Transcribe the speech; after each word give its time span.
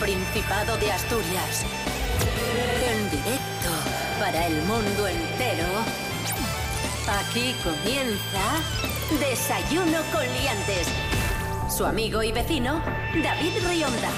Principado 0.00 0.76
de 0.76 0.92
Asturias. 0.92 1.64
En 2.86 3.10
directo 3.10 3.70
para 4.20 4.46
el 4.46 4.62
mundo 4.62 5.08
entero. 5.08 5.66
Aquí 7.20 7.52
comienza 7.64 8.62
Desayuno 9.18 9.98
con 10.12 10.22
Liantes. 10.22 10.86
Su 11.68 11.84
amigo 11.84 12.22
y 12.22 12.30
vecino, 12.30 12.80
David 13.22 13.52
Rionda. 13.68 14.10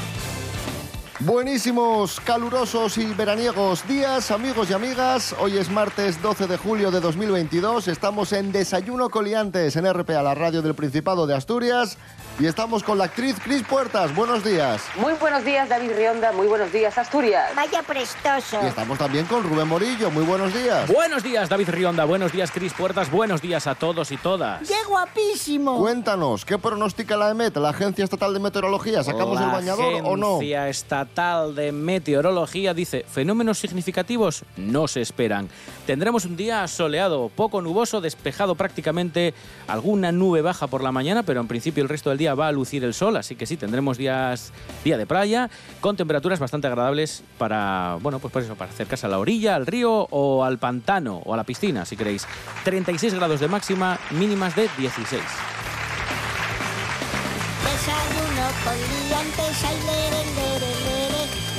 Buenísimos, 1.20 2.18
calurosos 2.20 2.96
y 2.96 3.04
veraniegos 3.12 3.86
días, 3.86 4.30
amigos 4.30 4.70
y 4.70 4.72
amigas. 4.72 5.34
Hoy 5.38 5.58
es 5.58 5.70
martes 5.70 6.20
12 6.22 6.46
de 6.46 6.56
julio 6.56 6.90
de 6.90 7.00
2022. 7.00 7.88
Estamos 7.88 8.32
en 8.32 8.52
Desayuno 8.52 9.10
Coliantes 9.10 9.76
en 9.76 9.90
RPA, 9.92 10.22
la 10.22 10.34
radio 10.34 10.62
del 10.62 10.74
Principado 10.74 11.26
de 11.26 11.34
Asturias. 11.34 11.98
Y 12.40 12.46
estamos 12.46 12.82
con 12.82 12.96
la 12.96 13.04
actriz 13.04 13.36
Cris 13.44 13.62
Puertas. 13.64 14.14
Buenos 14.14 14.42
días. 14.42 14.80
Muy 14.96 15.12
buenos 15.12 15.44
días, 15.44 15.68
David 15.68 15.90
Rionda. 15.94 16.32
Muy 16.32 16.46
buenos 16.46 16.72
días, 16.72 16.96
Asturias. 16.96 17.54
Vaya 17.54 17.82
prestoso. 17.82 18.58
Y 18.62 18.66
estamos 18.66 18.96
también 18.96 19.26
con 19.26 19.42
Rubén 19.42 19.68
Morillo. 19.68 20.10
Muy 20.10 20.24
buenos 20.24 20.54
días. 20.54 20.90
Buenos 20.90 21.22
días, 21.22 21.50
David 21.50 21.68
Rionda. 21.68 22.06
Buenos 22.06 22.32
días, 22.32 22.50
Cris 22.50 22.72
Puertas. 22.72 23.10
Buenos 23.10 23.42
días 23.42 23.66
a 23.66 23.74
todos 23.74 24.10
y 24.10 24.16
todas. 24.16 24.66
¡Qué 24.66 24.74
guapísimo! 24.88 25.78
Cuéntanos, 25.80 26.46
¿qué 26.46 26.56
pronostica 26.56 27.14
la 27.18 27.28
EMET, 27.28 27.54
la 27.58 27.68
Agencia 27.68 28.04
Estatal 28.04 28.32
de 28.32 28.40
Meteorología? 28.40 29.04
¿Sacamos 29.04 29.38
la 29.38 29.44
el 29.44 29.50
bañador 29.52 30.02
o 30.04 30.16
no? 30.16 30.36
Agencia 30.36 30.70
Estatal 30.70 31.54
de 31.54 31.72
Meteorología 31.72 32.72
dice, 32.72 33.04
fenómenos 33.06 33.58
significativos 33.58 34.44
no 34.56 34.88
se 34.88 35.02
esperan. 35.02 35.50
Tendremos 35.84 36.24
un 36.24 36.38
día 36.38 36.66
soleado, 36.68 37.30
poco 37.36 37.60
nuboso, 37.60 38.00
despejado 38.00 38.54
prácticamente, 38.54 39.34
alguna 39.68 40.10
nube 40.10 40.40
baja 40.40 40.68
por 40.68 40.82
la 40.82 40.90
mañana, 40.90 41.22
pero 41.22 41.42
en 41.42 41.46
principio 41.46 41.82
el 41.82 41.90
resto 41.90 42.08
del 42.08 42.16
día 42.16 42.29
va 42.34 42.48
a 42.48 42.52
lucir 42.52 42.84
el 42.84 42.94
sol, 42.94 43.16
así 43.16 43.36
que 43.36 43.46
sí, 43.46 43.56
tendremos 43.56 43.98
días 43.98 44.52
día 44.84 44.98
de 44.98 45.06
playa 45.06 45.50
con 45.80 45.96
temperaturas 45.96 46.38
bastante 46.38 46.66
agradables 46.66 47.22
para, 47.38 47.96
bueno, 48.00 48.18
pues 48.18 48.32
por 48.32 48.42
eso, 48.42 48.54
para 48.54 48.70
acercarse 48.70 49.06
a 49.06 49.08
la 49.08 49.18
orilla, 49.18 49.56
al 49.56 49.66
río 49.66 50.06
o 50.10 50.44
al 50.44 50.58
pantano 50.58 51.22
o 51.24 51.34
a 51.34 51.36
la 51.36 51.44
piscina, 51.44 51.84
si 51.84 51.96
queréis. 51.96 52.26
36 52.64 53.14
grados 53.14 53.40
de 53.40 53.48
máxima, 53.48 53.98
mínimas 54.10 54.54
de 54.56 54.68
16. 54.78 55.22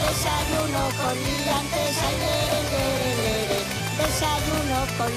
Desayuno 0.01 0.85
con. 0.97 1.15
Desayuno 3.97 4.81
con. 4.97 5.11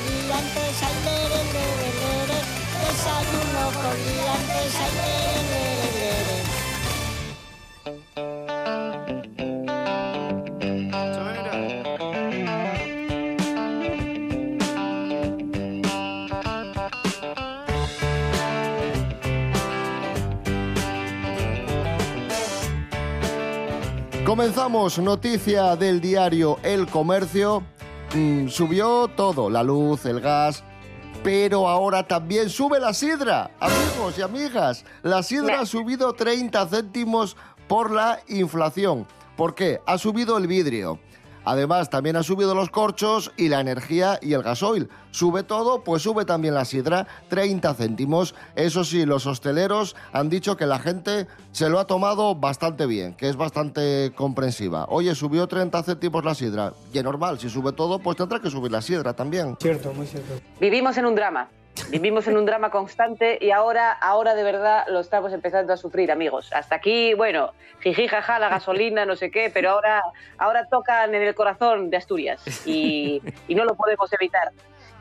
Comenzamos, 24.35 24.99
noticia 24.99 25.77
del 25.77 26.01
diario 26.01 26.59
El 26.65 26.89
Comercio. 26.89 27.63
Mm, 28.15 28.49
subió 28.49 29.07
todo, 29.07 29.49
la 29.49 29.63
luz, 29.63 30.07
el 30.07 30.21
gas, 30.21 30.65
pero 31.25 31.67
ahora 31.67 32.07
también 32.07 32.51
sube 32.51 32.79
la 32.79 32.93
sidra. 32.93 33.51
Amigos 33.59 34.19
y 34.19 34.23
amigas, 34.23 34.85
la 35.03 35.23
sidra 35.23 35.61
ha 35.61 35.67
subido 35.67 36.13
30 36.13 36.69
céntimos 36.69 37.35
por 37.67 37.91
la 37.91 38.21
inflación. 38.29 39.07
¿Por 39.35 39.55
qué? 39.55 39.81
Ha 39.87 39.97
subido 39.97 40.37
el 40.37 40.47
vidrio. 40.47 41.01
Además, 41.45 41.91
también 41.91 42.17
ha 42.17 42.23
subido 42.23 42.55
los 42.55 42.71
corchos 42.71 43.33
y 43.37 43.49
la 43.49 43.61
energía 43.61 44.19
y 44.23 44.33
el 44.33 44.43
gasoil. 44.43 44.89
Sube 45.11 45.43
todo, 45.43 45.85
pues 45.85 46.03
sube 46.03 46.25
también 46.25 46.55
la 46.55 46.65
sidra, 46.65 47.07
30 47.29 47.75
céntimos. 47.75 48.35
Eso 48.57 48.85
sí, 48.85 49.07
los 49.07 49.27
hosteleros 49.27 49.95
han 50.13 50.29
dicho 50.29 50.57
que 50.57 50.67
la 50.67 50.79
gente 50.79 51.27
se 51.53 51.69
lo 51.69 51.79
ha 51.79 51.87
tomado 51.87 52.35
bastante 52.35 52.87
bien, 52.87 53.15
que 53.15 53.29
es 53.29 53.37
bastante 53.37 54.13
comprensiva. 54.15 54.87
Oye, 54.89 55.15
subió 55.15 55.47
30 55.47 55.83
céntimos 55.83 56.25
la 56.25 56.35
sidra. 56.35 56.73
Y 56.93 56.99
es 56.99 57.05
normal, 57.05 57.39
si 57.39 57.49
sube 57.49 57.73
todo, 57.73 57.99
pues 57.99 58.17
tendrá 58.17 58.41
que 58.41 58.51
subir 58.51 58.73
la 58.73 58.83
sidra 58.83 59.13
también. 59.13 59.57
Cierto, 59.61 59.93
muy 59.93 60.07
cierto. 60.07 60.35
Vivimos 60.61 60.97
en 60.97 61.07
un 61.07 61.15
drama. 61.15 61.49
Vivimos 61.91 62.27
en 62.29 62.37
un 62.37 62.47
drama 62.47 62.71
constante 62.71 63.39
y 63.41 63.51
ahora, 63.51 63.93
ahora 63.93 64.35
de 64.35 64.43
verdad 64.43 64.85
lo 64.89 65.01
estamos 65.01 65.33
empezando 65.33 65.73
a 65.73 65.77
sufrir, 65.77 66.11
amigos. 66.13 66.53
Hasta 66.53 66.77
aquí, 66.77 67.15
bueno, 67.15 67.53
jiji, 67.81 68.09
jaja, 68.09 68.39
la 68.39 68.49
gasolina, 68.49 69.05
no 69.05 69.17
sé 69.17 69.31
qué, 69.31 69.51
pero 69.53 69.71
ahora, 69.71 70.03
ahora 70.39 70.67
tocan 70.67 71.15
en 71.15 71.23
el 71.23 71.35
corazón 71.35 71.91
de 71.91 71.97
Asturias 71.97 72.67
y, 72.67 73.23
no 73.49 73.65
lo 73.65 73.75
podemos 73.75 74.13
evitar. 74.13 74.53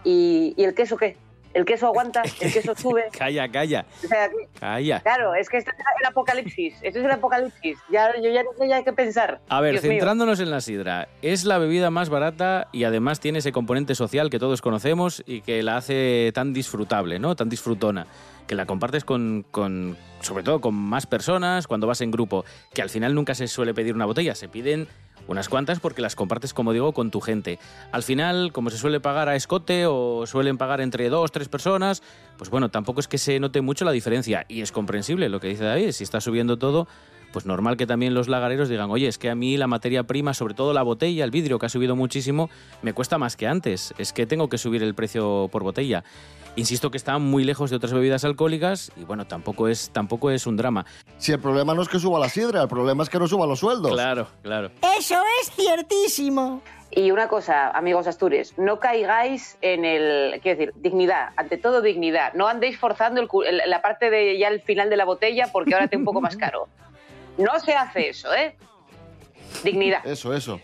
¿Y, 0.04 0.54
y 0.58 0.64
el 0.64 0.74
queso 0.74 0.98
qué? 0.98 1.18
El 1.54 1.66
queso 1.66 1.88
aguanta, 1.88 2.24
el 2.42 2.52
queso 2.54 2.74
sube. 2.76 3.04
Calla, 3.18 3.48
calla, 3.50 3.86
O 4.04 4.08
sea, 4.08 4.28
que- 4.30 4.48
calla. 4.60 5.00
claro, 5.02 5.36
es 5.36 5.50
que 5.50 5.58
esto 5.58 5.72
es 5.72 5.78
el 6.02 6.06
apocalipsis. 6.08 6.76
Esto 6.82 7.00
es 7.00 7.06
el 7.06 7.12
apocalipsis. 7.12 7.78
Ya, 7.92 8.12
yo 8.22 8.30
ya 8.32 8.44
no 8.44 8.50
sé 8.58 8.68
ya 8.68 8.84
qué 8.84 8.92
pensar. 8.94 9.40
A 9.50 9.62
ver, 9.62 9.74
Dios 9.74 9.84
mío. 9.84 9.94
centrándonos 9.94 10.40
en 10.40 10.50
la 10.50 10.62
sidra, 10.62 11.08
es 11.22 11.46
la 11.46 11.58
bebida 11.60 11.90
más 11.92 12.10
barata 12.10 12.68
y 12.72 12.84
además 12.86 13.20
tiene 13.20 13.40
ese 13.40 13.52
componente 13.52 13.94
social 13.96 14.30
que 14.30 14.40
todos 14.40 14.62
conocemos 14.62 15.24
y 15.26 15.42
que 15.42 15.62
la 15.64 15.78
hace 15.78 16.32
tan 16.34 16.54
disfrutable, 16.54 17.20
¿no? 17.20 17.36
Tan 17.36 17.50
disfrutona, 17.50 18.08
que 18.48 18.56
la 18.56 18.66
compartes 18.66 19.04
con, 19.06 19.46
con- 19.52 19.98
sobre 20.22 20.44
todo 20.44 20.62
con 20.62 20.74
más 20.76 21.06
personas 21.06 21.68
cuando 21.68 21.88
vas 21.88 22.02
en 22.02 22.12
grupo, 22.12 22.46
que 22.74 22.82
al 22.82 22.90
final 22.90 23.16
nunca 23.16 23.36
se 23.36 23.48
suele 23.48 23.74
pedir 23.74 23.96
una 23.96 24.06
botella, 24.06 24.36
se 24.36 24.48
piden 24.50 24.88
unas 25.28 25.48
cuantas 25.48 25.80
porque 25.80 26.02
las 26.02 26.16
compartes, 26.16 26.54
como 26.54 26.74
digo, 26.74 26.92
con 26.94 27.10
tu 27.10 27.22
gente. 27.22 27.58
Al 27.94 28.04
final, 28.04 28.52
como 28.52 28.70
se 28.70 28.78
suele 28.78 29.00
pagar 29.00 29.30
a 29.30 29.36
escote 29.38 29.86
o 29.88 30.26
suelen 30.28 30.58
pagar 30.58 30.82
entre 30.82 31.08
dos, 31.10 31.32
tres 31.32 31.48
personas, 31.48 32.04
pues 32.38 32.50
bueno, 32.50 32.70
tampoco 32.70 33.00
es 33.00 33.08
que 33.08 33.18
se 33.18 33.40
note 33.40 33.62
mucho 33.62 33.86
la 33.86 33.92
diferencia 33.94 34.46
y 34.50 34.62
es 34.62 34.72
comprensible 34.74 35.30
lo 35.30 35.40
que 35.40 35.48
dice 35.48 35.64
David, 35.64 35.92
si 35.92 36.04
está 36.04 36.20
subiendo 36.20 36.58
todo, 36.58 36.88
pues 37.34 37.46
normal 37.46 37.76
que 37.76 37.86
también 37.86 38.14
los 38.14 38.30
lagareros 38.30 38.70
digan, 38.70 38.90
oye, 38.92 39.08
es 39.08 39.18
que 39.18 39.30
a 39.30 39.36
mí 39.36 39.58
la 39.58 39.68
materia 39.68 40.04
prima, 40.04 40.34
sobre 40.34 40.54
todo 40.54 40.72
la 40.72 40.84
botella, 40.84 41.26
el 41.26 41.32
vidrio, 41.32 41.60
que 41.60 41.66
ha 41.66 41.70
subido 41.70 41.98
muchísimo, 41.98 42.50
me 42.82 42.94
cuesta 42.94 43.18
más 43.18 43.36
que 43.36 43.48
antes. 43.48 43.94
Es 43.98 44.14
que 44.14 44.26
tengo 44.26 44.48
que 44.48 44.58
subir 44.58 44.84
el 44.84 44.94
precio 44.94 45.50
por 45.52 45.64
botella. 45.64 46.04
Insisto 46.56 46.92
que 46.92 46.98
está 46.98 47.18
muy 47.18 47.44
lejos 47.44 47.72
de 47.72 47.76
otras 47.76 47.94
bebidas 47.94 48.24
alcohólicas 48.24 48.92
y 48.96 49.04
bueno, 49.04 49.26
tampoco 49.26 49.68
es, 49.68 49.90
tampoco 49.90 50.30
es 50.30 50.46
un 50.46 50.56
drama. 50.56 50.86
Si 51.18 51.32
el 51.32 51.40
problema 51.40 51.74
no 51.74 51.82
es 51.82 51.90
que 51.90 52.00
suba 52.00 52.20
la 52.20 52.30
sidra, 52.30 52.62
el 52.62 52.68
problema 52.68 53.02
es 53.02 53.10
que 53.10 53.18
no 53.18 53.28
suba 53.28 53.48
los 53.48 53.60
sueldos. 53.60 53.92
Claro, 53.92 54.28
claro. 54.44 54.70
Eso 54.98 55.16
es 55.42 55.52
ciertísimo. 55.52 56.62
Y 56.92 57.10
una 57.10 57.28
cosa, 57.28 57.72
amigos 57.72 58.06
astures, 58.06 58.56
no 58.60 58.80
caigáis 58.80 59.58
en 59.62 59.84
el, 59.84 60.40
quiero 60.42 60.60
decir, 60.60 60.74
dignidad, 60.76 61.30
ante 61.38 61.58
todo 61.58 61.82
dignidad. 61.82 62.34
No 62.36 62.48
andéis 62.48 62.78
forzando 62.78 63.20
el 63.20 63.62
la 63.66 63.82
parte 63.82 64.12
de 64.12 64.38
ya 64.38 64.50
el 64.50 64.62
final 64.62 64.92
de 64.92 64.98
la 64.98 65.06
botella 65.06 65.50
porque 65.52 65.74
ahora 65.74 65.88
te 65.88 65.98
un 65.98 66.06
poco 66.06 66.22
más 66.22 66.38
caro. 66.38 66.68
No 67.38 67.60
se 67.60 67.74
hace 67.74 68.10
eso, 68.10 68.34
¿eh? 68.34 68.56
Dignidad. 69.64 70.06
Eso, 70.06 70.34
eso. 70.34 70.60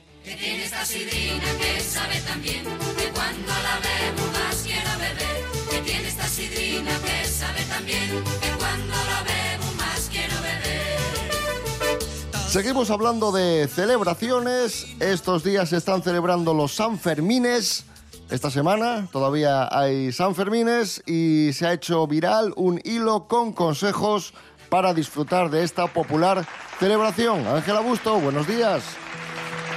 Seguimos 12.49 12.90
hablando 12.90 13.32
de 13.32 13.67
celebraciones. 13.67 14.88
Estos 14.99 15.44
días 15.44 15.70
se 15.70 15.78
están 15.78 16.02
celebrando 16.02 16.53
los 16.53 16.73
Sanfermines. 16.73 17.85
Esta 18.29 18.52
semana 18.52 19.08
todavía 19.11 19.70
hay 19.72 20.11
Sanfermines 20.11 21.03
y 21.08 21.52
se 21.53 21.67
ha 21.67 21.73
hecho 21.73 22.05
viral 22.08 22.53
un 22.55 22.82
hilo 22.84 23.28
con 23.28 23.53
consejos 23.53 24.34
para 24.70 24.94
disfrutar 24.94 25.50
de 25.50 25.64
esta 25.64 25.88
popular 25.88 26.46
celebración. 26.80 27.46
Ángela 27.48 27.80
Busto, 27.82 28.20
buenos 28.20 28.48
días. 28.48 28.84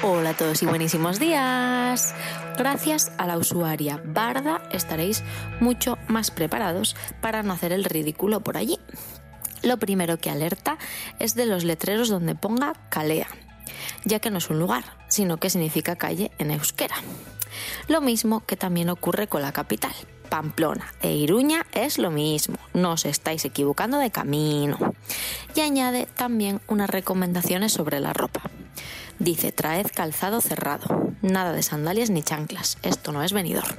Hola 0.02 0.30
a 0.30 0.34
todos 0.34 0.62
y 0.62 0.66
buenísimos 0.66 1.18
días. 1.18 2.14
Gracias 2.58 3.12
a 3.18 3.26
la 3.26 3.38
usuaria 3.38 4.02
Barda 4.04 4.60
estaréis 4.72 5.22
mucho 5.60 5.96
más 6.08 6.30
preparados 6.30 6.96
para 7.20 7.42
no 7.42 7.52
hacer 7.52 7.72
el 7.72 7.84
ridículo 7.84 8.40
por 8.40 8.56
allí. 8.56 8.78
Lo 9.62 9.78
primero 9.78 10.18
que 10.18 10.28
alerta 10.28 10.76
es 11.20 11.34
de 11.34 11.46
los 11.46 11.62
letreros 11.62 12.08
donde 12.08 12.34
ponga 12.34 12.72
Calea, 12.88 13.28
ya 14.04 14.18
que 14.18 14.30
no 14.30 14.38
es 14.38 14.50
un 14.50 14.58
lugar, 14.58 14.82
sino 15.06 15.36
que 15.36 15.50
significa 15.50 15.94
calle 15.94 16.32
en 16.38 16.50
euskera. 16.50 16.96
Lo 17.86 18.00
mismo 18.00 18.44
que 18.44 18.56
también 18.56 18.88
ocurre 18.88 19.28
con 19.28 19.42
la 19.42 19.52
capital. 19.52 19.92
Pamplona 20.32 20.94
e 21.02 21.12
Iruña 21.12 21.66
es 21.72 21.98
lo 21.98 22.10
mismo, 22.10 22.56
no 22.72 22.92
os 22.92 23.04
estáis 23.04 23.44
equivocando 23.44 23.98
de 23.98 24.10
camino. 24.10 24.78
Y 25.54 25.60
añade 25.60 26.08
también 26.16 26.62
unas 26.68 26.88
recomendaciones 26.88 27.74
sobre 27.74 28.00
la 28.00 28.14
ropa. 28.14 28.40
Dice, 29.18 29.52
traed 29.52 29.88
calzado 29.94 30.40
cerrado, 30.40 31.12
nada 31.20 31.52
de 31.52 31.62
sandalias 31.62 32.08
ni 32.08 32.22
chanclas, 32.22 32.78
esto 32.82 33.12
no 33.12 33.22
es 33.22 33.34
venidor. 33.34 33.76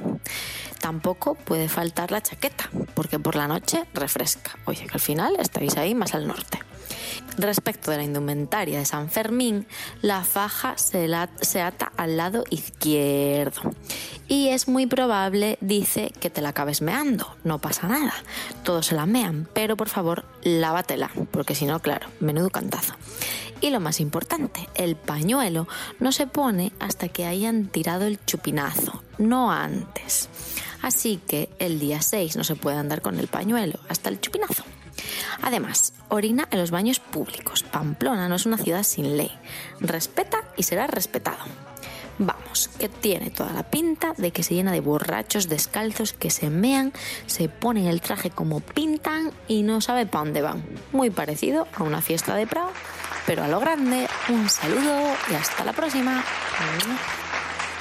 Tampoco 0.84 1.36
puede 1.36 1.70
faltar 1.70 2.12
la 2.12 2.22
chaqueta, 2.22 2.70
porque 2.94 3.18
por 3.18 3.38
la 3.38 3.48
noche 3.48 3.86
refresca. 3.94 4.58
Oye, 4.66 4.86
que 4.86 4.96
al 4.96 5.00
final 5.00 5.38
estáis 5.40 5.78
ahí 5.78 5.96
más 5.96 6.14
al 6.14 6.28
norte. 6.28 6.60
Respecto 7.38 7.90
de 7.90 7.96
la 7.96 8.04
indumentaria 8.04 8.80
de 8.80 8.86
San 8.86 9.10
Fermín, 9.10 9.66
la 10.02 10.26
faja 10.26 10.78
se, 10.78 11.10
se 11.40 11.62
ata 11.62 11.94
al 11.96 12.18
lado 12.18 12.44
izquierdo. 12.50 13.62
Y 14.28 14.50
es 14.50 14.68
muy 14.68 14.86
probable, 14.86 15.58
dice, 15.62 16.12
que 16.20 16.30
te 16.30 16.42
la 16.42 16.50
acabes 16.50 16.82
meando. 16.82 17.34
No 17.46 17.60
pasa 17.60 17.88
nada. 17.88 18.16
Todos 18.64 18.88
se 18.88 18.96
la 18.96 19.06
mean, 19.06 19.48
pero 19.54 19.78
por 19.78 19.88
favor, 19.88 20.26
lávatela, 20.44 21.12
porque 21.32 21.56
si 21.56 21.66
no, 21.66 21.80
claro, 21.80 22.10
menudo 22.20 22.50
cantazo. 22.50 22.94
Y 23.62 23.70
lo 23.70 23.80
más 23.80 24.02
importante, 24.02 24.68
el 24.76 24.98
pañuelo 24.98 25.66
no 26.02 26.12
se 26.12 26.28
pone 26.28 26.74
hasta 26.82 27.08
que 27.08 27.26
hayan 27.26 27.68
tirado 27.68 28.06
el 28.06 28.20
chupinazo, 28.26 29.02
no 29.18 29.54
antes. 29.54 30.28
Así 30.84 31.20
que 31.26 31.50
el 31.60 31.80
día 31.80 32.02
6 32.02 32.36
no 32.36 32.44
se 32.44 32.56
puede 32.56 32.78
andar 32.78 33.02
con 33.02 33.18
el 33.18 33.28
pañuelo 33.28 33.80
hasta 33.88 34.10
el 34.10 34.20
chupinazo. 34.20 34.64
Además, 35.42 35.94
orina 36.10 36.48
en 36.52 36.60
los 36.60 36.72
baños 36.72 37.00
públicos. 37.00 37.64
Pamplona 37.64 38.28
no 38.28 38.36
es 38.36 38.46
una 38.46 38.58
ciudad 38.58 38.84
sin 38.84 39.18
ley. 39.18 39.32
Respeta 39.80 40.44
y 40.58 40.64
será 40.64 40.86
respetado. 40.88 41.46
Vamos, 42.20 42.70
que 42.78 42.90
tiene 42.90 43.32
toda 43.32 43.54
la 43.54 43.64
pinta 43.64 44.14
de 44.18 44.32
que 44.32 44.44
se 44.44 44.54
llena 44.54 44.72
de 44.72 44.82
borrachos 44.82 45.50
descalzos 45.50 46.14
que 46.14 46.30
se 46.30 46.50
mean, 46.50 46.94
se 47.26 47.50
ponen 47.50 47.88
el 47.88 48.02
traje 48.02 48.30
como 48.30 48.60
pintan 48.60 49.32
y 49.48 49.64
no 49.64 49.82
sabe 49.82 50.06
para 50.06 50.26
dónde 50.26 50.42
van. 50.42 50.64
Muy 50.92 51.10
parecido 51.10 51.66
a 51.74 51.84
una 51.84 52.02
fiesta 52.02 52.36
de 52.36 52.46
Prado, 52.46 52.72
pero 53.26 53.44
a 53.44 53.48
lo 53.48 53.60
grande. 53.60 54.08
Un 54.28 54.50
saludo 54.50 55.16
y 55.32 55.34
hasta 55.34 55.64
la 55.64 55.74
próxima. 55.74 56.24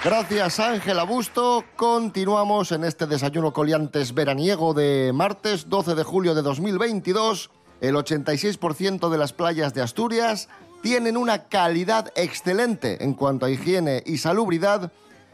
Gracias 0.04 0.58
Ángela 0.58 1.04
Busto. 1.04 1.64
Continuamos 1.76 2.72
en 2.72 2.82
este 2.82 3.06
desayuno 3.06 3.52
coliantes 3.52 4.12
veraniego 4.14 4.74
de 4.74 5.12
martes 5.14 5.68
12 5.68 5.94
de 5.94 6.02
julio 6.02 6.34
de 6.34 6.42
2022. 6.42 7.50
El 7.80 7.94
86% 7.94 9.10
de 9.10 9.18
las 9.18 9.32
playas 9.32 9.74
de 9.74 9.80
Asturias 9.80 10.48
tienen 10.82 11.16
una 11.16 11.44
calidad 11.44 12.12
excelente 12.16 13.04
en 13.04 13.14
cuanto 13.14 13.46
a 13.46 13.50
higiene 13.50 14.02
y 14.04 14.18
salubridad 14.18 14.90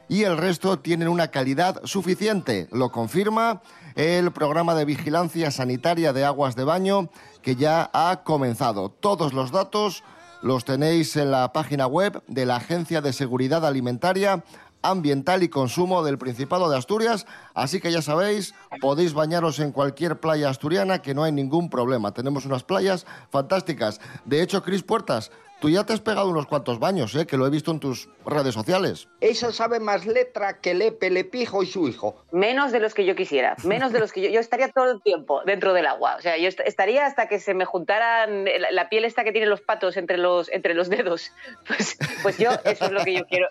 y 0.07 0.25
el 0.25 0.37
resto 0.37 0.79
tienen 0.79 1.09
una 1.09 1.29
calidad 1.29 1.81
suficiente. 1.85 2.69
Lo 2.71 2.93
confirma 2.93 3.63
el 3.95 4.33
programa 4.33 4.75
de 4.75 4.85
vigilancia 4.85 5.51
sanitaria 5.51 6.13
de 6.13 6.27
aguas 6.27 6.57
de 6.57 6.65
baño 6.65 7.09
que 7.41 7.57
ya 7.57 7.89
ha 7.95 8.23
comenzado. 8.23 8.91
Todos 8.91 9.33
los 9.33 9.51
datos 9.51 10.05
los 10.43 10.65
tenéis 10.65 11.17
en 11.17 11.31
la 11.31 11.53
página 11.53 11.87
web 11.87 12.23
de 12.27 12.47
la 12.47 12.57
Agencia 12.57 13.01
de 13.01 13.13
Seguridad 13.13 13.67
Alimentaria, 13.67 14.45
Ambiental 14.83 15.43
y 15.43 15.49
Consumo 15.49 16.05
del 16.05 16.19
Principado 16.19 16.71
de 16.71 16.79
Asturias, 16.79 17.27
así 17.55 17.81
que 17.81 17.91
ya 17.91 18.03
sabéis, 18.03 18.55
podéis 18.81 19.13
bañaros 19.13 19.59
en 19.59 19.73
cualquier 19.73 20.21
playa 20.21 20.49
asturiana 20.49 21.03
que 21.03 21.15
no 21.15 21.25
hay 21.25 21.33
ningún 21.33 21.69
problema. 21.69 22.15
Tenemos 22.15 22.47
unas 22.47 22.63
playas 22.63 23.05
fantásticas. 23.31 24.01
De 24.25 24.41
hecho, 24.41 24.63
Cris 24.63 24.85
Puertas, 24.85 25.33
tú 25.61 25.69
ya 25.71 25.85
te 25.85 25.93
has 25.93 26.01
pegado 26.01 26.29
unos 26.29 26.47
cuantos 26.47 26.79
baños, 26.79 27.15
¿eh? 27.15 27.27
que 27.27 27.37
lo 27.37 27.47
he 27.47 27.51
visto 27.51 27.71
en 27.71 27.81
tus 27.81 28.09
redes 28.25 28.55
sociales. 28.55 29.09
Esa 29.21 29.53
sabe 29.53 29.81
más 29.81 30.07
letra 30.07 30.61
que 30.61 30.75
Lepe, 30.75 31.11
Lepijo 31.11 31.63
y 31.63 31.67
su 31.67 31.89
hijo. 31.89 32.25
Menos 32.33 32.73
de 32.73 32.81
los 32.81 32.95
que 32.95 33.05
yo 33.05 33.15
quisiera, 33.17 33.57
menos 33.65 33.93
de 33.93 34.01
los 34.01 34.13
que 34.13 34.23
yo. 34.23 34.31
Yo 34.31 34.41
estaría 34.41 34.69
todo 34.71 34.91
el 34.93 35.03
tiempo 35.03 35.43
dentro 35.45 35.73
del 35.73 35.87
agua. 35.87 36.17
O 36.17 36.21
sea, 36.23 36.37
yo 36.37 36.49
est- 36.49 36.61
estaría 36.65 37.07
hasta 37.07 37.29
que 37.29 37.39
se 37.41 37.55
me 37.55 37.65
juntaran 37.65 38.45
la, 38.45 38.71
la 38.71 38.89
piel 38.89 39.05
esta 39.05 39.25
que 39.25 39.33
tienen 39.33 39.51
los 39.51 39.61
patos 39.61 39.97
entre 39.97 40.17
los, 40.19 40.51
entre 40.51 40.75
los 40.75 40.89
dedos. 40.89 41.33
Pues, 41.67 41.99
pues 42.23 42.39
yo, 42.39 42.51
eso 42.65 42.85
es 42.87 42.91
lo 42.93 43.05
que 43.05 43.15
yo 43.15 43.27
quiero. 43.27 43.49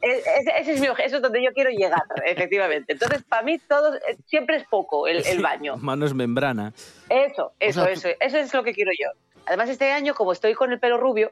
Ese, 0.00 0.52
ese 0.58 0.72
es 0.72 0.80
mi 0.80 0.86
eso 0.86 1.16
es 1.16 1.22
donde 1.22 1.42
yo 1.42 1.52
quiero 1.52 1.70
llegar, 1.70 2.02
efectivamente. 2.26 2.92
Entonces, 2.92 3.22
para 3.24 3.42
mí, 3.42 3.58
todo 3.58 3.94
eh, 3.96 4.16
siempre 4.26 4.56
es 4.56 4.64
poco 4.64 5.06
el, 5.06 5.26
el 5.26 5.42
baño. 5.42 5.76
Manos 5.80 6.14
membrana. 6.14 6.72
Eso, 7.08 7.52
eso, 7.60 7.84
sea, 7.84 7.92
eso, 7.92 8.08
eso 8.20 8.38
es 8.38 8.54
lo 8.54 8.62
que 8.62 8.72
quiero 8.72 8.92
yo. 8.92 9.10
Además, 9.46 9.68
este 9.68 9.92
año, 9.92 10.14
como 10.14 10.32
estoy 10.32 10.54
con 10.54 10.72
el 10.72 10.80
pelo 10.80 10.98
rubio, 10.98 11.30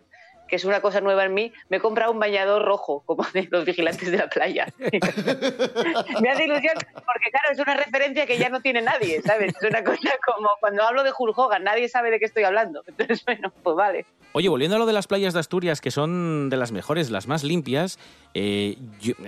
que 0.49 0.57
es 0.57 0.65
una 0.65 0.81
cosa 0.81 1.01
nueva 1.01 1.25
en 1.25 1.35
mí, 1.35 1.53
me 1.69 1.79
he 1.79 1.81
comprado 1.81 2.13
un 2.13 2.19
bañador 2.19 2.65
rojo, 2.65 3.03
como 3.07 3.25
de 3.33 3.49
los 3.51 3.65
vigilantes 3.65 4.11
de 4.11 4.19
la 4.19 4.29
playa. 4.29 4.67
me 6.21 6.31
hace 6.31 6.45
ilusión, 6.45 6.75
porque 6.93 7.31
claro, 7.31 7.53
es 7.53 7.59
una 7.59 7.77
referencia 7.77 8.27
que 8.27 8.39
ya 8.39 8.49
no 8.49 8.61
tiene 8.61 8.83
nadie, 8.83 9.23
¿sabes? 9.23 9.55
Es 9.61 9.69
una 9.69 9.83
cosa 9.83 10.11
como 10.27 10.49
cuando 10.61 10.83
hablo 10.83 11.03
de 11.03 11.13
Hulk 11.17 11.37
Hogan, 11.37 11.65
nadie 11.65 11.89
sabe 11.89 12.11
de 12.11 12.19
qué 12.19 12.27
estoy 12.27 12.45
hablando. 12.45 12.83
Entonces, 12.87 13.25
bueno, 13.27 13.53
pues 13.63 13.77
vale. 13.77 14.07
Oye, 14.33 14.49
volviendo 14.49 14.77
a 14.77 14.79
lo 14.79 14.87
de 14.87 14.93
las 14.93 15.07
playas 15.07 15.33
de 15.33 15.41
Asturias, 15.41 15.81
que 15.81 15.91
son 15.91 16.51
de 16.51 16.57
las 16.57 16.73
mejores, 16.73 17.11
las 17.11 17.29
más 17.29 17.45
limpias, 17.45 17.99
eh, 18.35 18.77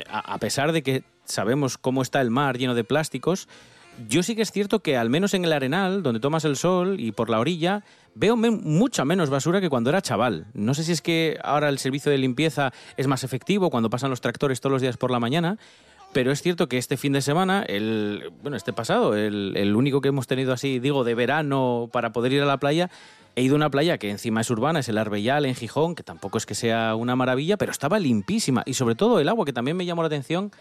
a 0.09 0.39
pesar 0.39 0.73
de 0.73 0.83
que 0.83 1.05
sabemos 1.25 1.79
cómo 1.79 2.03
está 2.03 2.21
el 2.21 2.31
mar 2.31 2.59
lleno 2.59 2.75
de 2.75 2.85
plásticos, 2.85 3.49
yo 4.09 4.23
sí 4.23 4.37
que 4.37 4.43
es 4.43 4.53
cierto 4.53 4.81
que 4.81 4.97
al 4.97 5.11
menos 5.11 5.35
en 5.35 5.45
el 5.45 5.53
arenal, 5.53 6.03
donde 6.03 6.21
tomas 6.21 6.45
el 6.45 6.57
sol 6.57 7.01
y 7.01 7.13
por 7.13 7.31
la 7.31 7.41
orilla, 7.41 7.83
veo 8.15 8.37
mucha 8.37 9.05
menos 9.05 9.31
basura 9.31 9.61
que 9.61 9.71
cuando 9.71 9.91
era 9.91 10.03
chaval. 10.03 10.47
No 10.55 10.75
sé 10.75 10.85
si 10.85 10.93
es 10.93 11.03
que 11.03 11.39
ahora 11.43 11.69
el 11.69 11.79
servicio 11.79 12.13
de 12.13 12.19
limpieza 12.19 12.73
es 12.97 13.07
más 13.07 13.25
efectivo 13.25 13.71
cuando 13.71 13.91
pasan 13.91 14.11
los 14.11 14.21
tractores 14.21 14.61
todos 14.61 14.73
los 14.73 14.83
días 14.83 14.97
por 14.97 15.11
la 15.11 15.21
mañana, 15.21 15.59
pero 16.13 16.31
es 16.31 16.41
cierto 16.41 16.69
que 16.69 16.79
este 16.79 16.97
fin 16.97 17.13
de 17.13 17.21
semana, 17.21 17.63
el, 17.63 18.33
bueno, 18.43 18.57
este 18.57 18.73
pasado, 18.73 19.17
el, 19.17 19.55
el 19.57 19.75
único 19.77 20.01
que 20.01 20.09
hemos 20.09 20.27
tenido 20.27 20.53
así, 20.53 20.79
digo, 20.79 21.05
de 21.05 21.15
verano 21.15 21.89
para 21.93 22.13
poder 22.13 22.33
ir 22.33 22.43
a 22.43 22.47
la 22.47 22.59
playa, 22.59 22.91
he 23.35 23.43
ido 23.43 23.55
a 23.55 23.57
una 23.57 23.71
playa 23.71 23.99
que 23.99 24.11
encima 24.11 24.41
es 24.41 24.51
urbana, 24.51 24.81
es 24.81 24.89
el 24.89 24.99
Arbellal 24.99 25.45
en 25.45 25.55
Gijón, 25.55 25.95
que 25.95 26.03
tampoco 26.03 26.39
es 26.39 26.47
que 26.47 26.55
sea 26.55 26.95
una 26.95 27.17
maravilla, 27.17 27.57
pero 27.57 27.73
estaba 27.73 27.99
limpísima. 27.99 28.63
Y 28.67 28.75
sobre 28.75 28.95
todo 28.95 29.21
el 29.21 29.29
agua, 29.29 29.45
que 29.45 29.53
también 29.53 29.77
me 29.77 29.85
llamó 29.85 30.03
la 30.03 30.07
atención. 30.07 30.53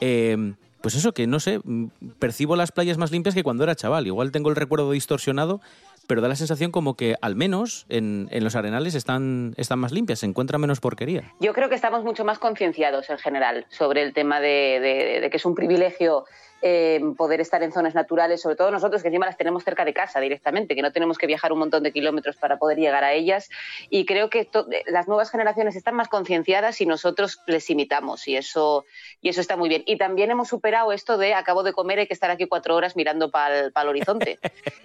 eh, 0.00 0.54
pues 0.82 0.94
eso, 0.94 1.12
que 1.12 1.26
no 1.26 1.40
sé, 1.40 1.60
mm, 1.62 1.86
percibo 2.18 2.56
las 2.56 2.72
playas 2.72 2.98
más 2.98 3.10
limpias 3.10 3.34
que 3.34 3.42
cuando 3.42 3.64
era 3.64 3.74
chaval. 3.74 4.06
Igual 4.06 4.32
tengo 4.32 4.48
el 4.50 4.56
recuerdo 4.56 4.90
distorsionado, 4.92 5.60
pero 6.06 6.20
da 6.20 6.28
la 6.28 6.36
sensación 6.36 6.70
como 6.72 6.96
que 6.96 7.16
al 7.20 7.36
menos 7.36 7.86
en, 7.88 8.28
en 8.32 8.42
los 8.44 8.56
arenales 8.56 8.94
están, 8.94 9.54
están 9.56 9.78
más 9.78 9.92
limpias, 9.92 10.18
se 10.20 10.26
encuentra 10.26 10.58
menos 10.58 10.80
porquería. 10.80 11.32
Yo 11.40 11.52
creo 11.52 11.68
que 11.68 11.74
estamos 11.76 12.02
mucho 12.04 12.24
más 12.24 12.38
concienciados 12.38 13.08
en 13.10 13.18
general 13.18 13.66
sobre 13.70 14.02
el 14.02 14.12
tema 14.12 14.40
de, 14.40 14.80
de- 14.80 15.20
de 15.20 15.30
que 15.30 15.36
es 15.36 15.44
un 15.44 15.54
privilegio 15.54 16.24
eh, 16.62 17.00
poder 17.16 17.40
estar 17.40 17.62
en 17.62 17.72
zonas 17.72 17.94
naturales, 17.94 18.40
sobre 18.40 18.56
todo 18.56 18.70
nosotros 18.70 19.02
que 19.02 19.08
encima 19.08 19.26
las 19.26 19.36
tenemos 19.36 19.64
cerca 19.64 19.84
de 19.84 19.94
casa 19.94 20.20
directamente, 20.20 20.74
que 20.74 20.82
no 20.82 20.92
tenemos 20.92 21.18
que 21.18 21.26
viajar 21.26 21.52
un 21.52 21.58
montón 21.60 21.82
de 21.82 21.92
kilómetros 21.92 22.36
para 22.36 22.58
poder 22.58 22.78
llegar 22.78 23.04
a 23.04 23.12
ellas. 23.12 23.48
Y 23.88 24.04
creo 24.06 24.30
que 24.30 24.44
to- 24.44 24.66
las 24.86 25.08
nuevas 25.08 25.30
generaciones 25.30 25.76
están 25.76 25.94
más 25.94 26.08
concienciadas 26.08 26.80
y 26.80 26.86
nosotros 26.86 27.40
les 27.46 27.68
imitamos 27.70 28.26
y 28.28 28.36
eso, 28.36 28.84
y 29.20 29.28
eso 29.28 29.40
está 29.40 29.56
muy 29.56 29.68
bien. 29.68 29.82
Y 29.86 29.96
también 29.98 30.30
hemos 30.30 30.48
superado 30.48 30.92
esto 30.92 31.18
de 31.18 31.34
acabo 31.34 31.62
de 31.62 31.72
comer, 31.72 31.98
hay 32.00 32.06
que 32.06 32.14
estar 32.14 32.30
aquí 32.30 32.46
cuatro 32.46 32.74
horas 32.76 32.96
mirando 32.96 33.30
para 33.30 33.58
el 33.66 33.72
horizonte. 33.88 34.38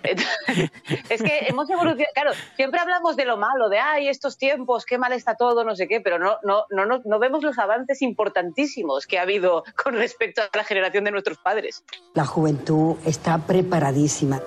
Es 1.09 1.21
que 1.21 1.45
hemos 1.47 1.69
evolucionado, 1.69 2.11
claro, 2.13 2.31
siempre 2.55 2.79
hablamos 2.79 3.15
de 3.15 3.25
lo 3.25 3.37
malo, 3.37 3.69
de 3.69 3.79
ay, 3.79 4.07
estos 4.07 4.37
tiempos, 4.37 4.85
qué 4.85 4.97
mal 4.97 5.13
está 5.13 5.35
todo, 5.35 5.63
no 5.63 5.75
sé 5.75 5.87
qué, 5.87 5.99
pero 6.01 6.19
no, 6.19 6.37
no, 6.43 6.65
no, 6.69 6.85
no, 6.85 7.01
no 7.03 7.19
vemos 7.19 7.43
los 7.43 7.57
avances 7.57 8.01
importantísimos 8.01 9.07
que 9.07 9.17
ha 9.17 9.23
habido 9.23 9.63
con 9.83 9.95
respecto 9.95 10.41
a 10.41 10.49
la 10.55 10.63
generación 10.63 11.03
de 11.03 11.11
nuestros 11.11 11.37
padres. 11.37 11.64
La 12.13 12.25
juventud 12.25 12.95
está 13.05 13.37
preparadísima. 13.37 14.41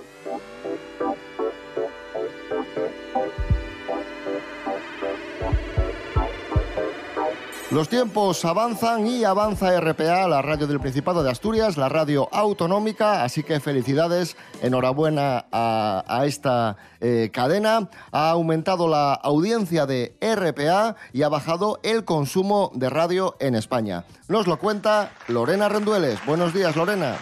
Los 7.79 7.89
tiempos 7.89 8.45
avanzan 8.45 9.07
y 9.07 9.23
avanza 9.23 9.81
RPA, 9.81 10.27
la 10.27 10.43
radio 10.43 10.67
del 10.67 10.81
Principado 10.81 11.23
de 11.23 11.31
Asturias, 11.31 11.77
la 11.77 11.89
radio 11.89 12.29
autonómica, 12.33 13.23
así 13.23 13.45
que 13.45 13.61
felicidades, 13.61 14.37
enhorabuena 14.61 15.47
a, 15.53 16.25
esta 16.25 16.77
eh, 17.01 17.31
cadena. 17.33 17.89
Ha 18.11 18.31
aumentado 18.31 18.89
la 18.89 19.15
audiencia 19.15 19.87
de 19.87 20.17
RPA 20.21 20.97
y 21.13 21.23
ha 21.23 21.29
bajado 21.29 21.79
el 21.85 22.05
consumo 22.05 22.73
de 22.75 22.91
radio 22.91 23.37
en 23.39 23.55
España. 23.55 24.03
Nos 24.27 24.49
lo 24.49 24.59
cuenta 24.59 25.13
Lorena 25.29 25.69
Rendueles. 25.69 26.19
Buenos 26.27 26.53
días, 26.53 26.75
Lorena. 26.75 27.15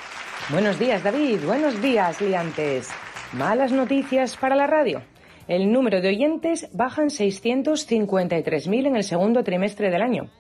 Buenos 0.49 0.79
días, 0.79 1.05
David. 1.05 1.45
Buenos 1.45 1.83
días, 1.83 2.19
liantes. 2.23 2.89
Malas 3.35 3.73
noticias 3.73 4.39
para 4.39 4.57
la 4.57 4.67
radio. 4.67 5.03
El 5.49 5.71
número 5.71 6.01
de 6.01 6.09
oyentes 6.09 6.69
baja 6.73 7.03
en 7.03 7.09
653.000 7.09 8.87
en 8.87 8.97
el 8.97 9.05
segundo 9.05 9.45
trimestre 9.45 9.91
del 9.91 10.01
año. 10.01 10.31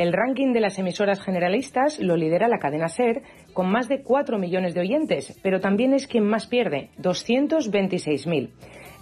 El 0.00 0.14
ranking 0.14 0.54
de 0.54 0.60
las 0.60 0.78
emisoras 0.78 1.20
generalistas 1.20 2.00
lo 2.00 2.16
lidera 2.16 2.48
la 2.48 2.58
cadena 2.58 2.88
SER 2.88 3.20
con 3.52 3.70
más 3.70 3.86
de 3.86 4.02
4 4.02 4.38
millones 4.38 4.72
de 4.72 4.80
oyentes, 4.80 5.38
pero 5.42 5.60
también 5.60 5.92
es 5.92 6.06
quien 6.06 6.24
más 6.24 6.46
pierde, 6.46 6.88
226.000. 7.02 8.48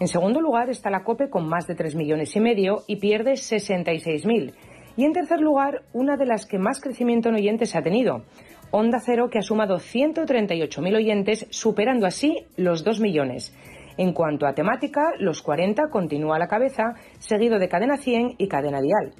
En 0.01 0.09
segundo 0.09 0.41
lugar 0.41 0.71
está 0.71 0.91
la 0.91 1.05
COPE 1.05 1.31
con 1.31 1.49
más 1.49 1.69
de 1.69 1.77
3 1.77 1.95
millones 1.95 2.35
y 2.35 2.41
medio 2.41 2.83
y 2.89 2.97
pierde 2.97 3.35
66.000. 3.35 4.55
Y 4.97 5.05
en 5.05 5.13
tercer 5.13 5.41
lugar, 5.41 5.83
una 5.93 6.17
de 6.17 6.27
las 6.27 6.47
que 6.47 6.59
más 6.59 6.81
crecimiento 6.81 7.29
en 7.29 7.37
oyentes 7.37 7.77
ha 7.77 7.83
tenido, 7.83 8.25
Onda 8.73 8.99
Cero, 8.99 9.29
que 9.31 9.39
ha 9.39 9.43
sumado 9.43 9.77
138.000 9.77 10.97
oyentes, 10.97 11.47
superando 11.51 12.07
así 12.07 12.45
los 12.57 12.83
2 12.83 12.99
millones. 12.99 13.55
En 13.99 14.13
cuanto 14.13 14.49
a 14.49 14.55
temática, 14.55 15.13
Los 15.21 15.43
40 15.43 15.91
continúa 15.91 16.35
a 16.35 16.39
la 16.41 16.49
cabeza, 16.49 16.95
seguido 17.21 17.61
de 17.61 17.69
Cadena 17.69 17.99
100 17.99 18.35
y 18.39 18.49
Cadena 18.49 18.81
Dial. 18.81 19.15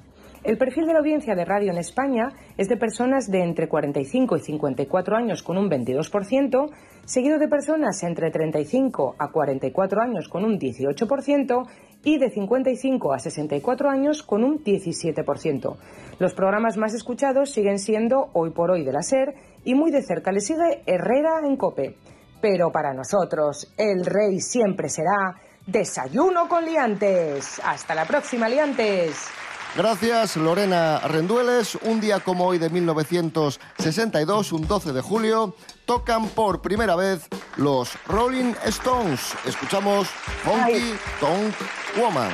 El 0.49 0.57
perfil 0.57 0.87
de 0.87 0.93
la 0.93 0.99
audiencia 0.99 1.35
de 1.35 1.45
radio 1.45 1.69
en 1.69 1.77
España 1.77 2.29
es 2.57 2.67
de 2.67 2.75
personas 2.75 3.29
de 3.29 3.43
entre 3.43 3.69
45 3.69 4.35
y 4.35 4.39
54 4.39 5.15
años 5.15 5.43
con 5.43 5.59
un 5.59 5.69
22%, 5.69 6.71
seguido 7.05 7.37
de 7.37 7.47
personas 7.47 8.01
entre 8.01 8.31
35 8.31 9.15
a 9.19 9.27
44 9.31 10.01
años 10.01 10.27
con 10.27 10.43
un 10.43 10.57
18% 10.57 11.69
y 12.03 12.17
de 12.17 12.31
55 12.31 13.13
a 13.13 13.19
64 13.19 13.91
años 13.91 14.23
con 14.23 14.43
un 14.43 14.63
17%. 14.63 15.77
Los 16.17 16.33
programas 16.33 16.77
más 16.77 16.95
escuchados 16.95 17.51
siguen 17.51 17.77
siendo 17.77 18.31
Hoy 18.33 18.49
por 18.49 18.71
Hoy 18.71 18.83
de 18.83 18.93
la 18.93 19.03
SER 19.03 19.35
y 19.65 19.75
muy 19.75 19.91
de 19.91 20.01
cerca 20.01 20.31
le 20.31 20.39
sigue 20.39 20.81
Herrera 20.87 21.41
en 21.45 21.57
Cope. 21.57 21.95
Pero 22.41 22.71
para 22.71 22.91
nosotros, 22.95 23.71
el 23.77 24.03
rey 24.03 24.39
siempre 24.39 24.89
será 24.89 25.39
Desayuno 25.67 26.49
con 26.49 26.65
Liantes. 26.65 27.61
Hasta 27.63 27.93
la 27.93 28.05
próxima, 28.05 28.49
Liantes. 28.49 29.29
Gracias, 29.75 30.35
Lorena 30.35 30.99
Rendueles. 30.99 31.77
Un 31.83 32.01
día 32.01 32.19
como 32.19 32.45
hoy 32.45 32.57
de 32.57 32.69
1962, 32.69 34.51
un 34.51 34.67
12 34.67 34.93
de 34.93 35.01
julio, 35.01 35.55
tocan 35.85 36.27
por 36.29 36.61
primera 36.61 36.95
vez 36.95 37.27
los 37.55 37.91
Rolling 38.07 38.53
Stones. 38.65 39.33
Escuchamos 39.45 40.07
Honky 40.45 40.95
Tonk 41.19 41.53
Woman. 41.97 42.31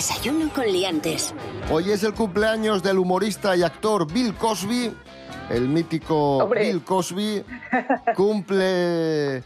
Desayuno 0.00 0.50
con 0.54 0.64
liantes. 0.64 1.34
Hoy 1.70 1.90
es 1.90 2.02
el 2.04 2.14
cumpleaños 2.14 2.82
del 2.82 2.96
humorista 2.96 3.54
y 3.54 3.62
actor 3.62 4.10
Bill 4.10 4.34
Cosby. 4.34 4.94
El 5.50 5.68
mítico 5.68 6.38
Hombre. 6.38 6.68
Bill 6.68 6.82
Cosby 6.82 7.44
cumple 8.16 9.44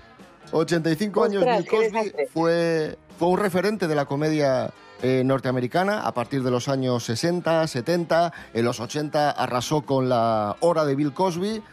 85 0.52 1.24
años. 1.24 1.42
Ostras, 1.42 1.58
Bill 1.58 1.68
Cosby 1.68 2.12
fue, 2.32 2.96
fue 3.18 3.28
un 3.30 3.38
referente 3.40 3.88
de 3.88 3.96
la 3.96 4.04
comedia 4.04 4.72
eh, 5.02 5.24
norteamericana 5.24 6.06
a 6.06 6.14
partir 6.14 6.44
de 6.44 6.52
los 6.52 6.68
años 6.68 7.02
60, 7.02 7.66
70. 7.66 8.32
En 8.52 8.64
los 8.64 8.78
80 8.78 9.32
arrasó 9.32 9.82
con 9.82 10.08
la 10.08 10.54
hora 10.60 10.84
de 10.84 10.94
Bill 10.94 11.12
Cosby. 11.12 11.64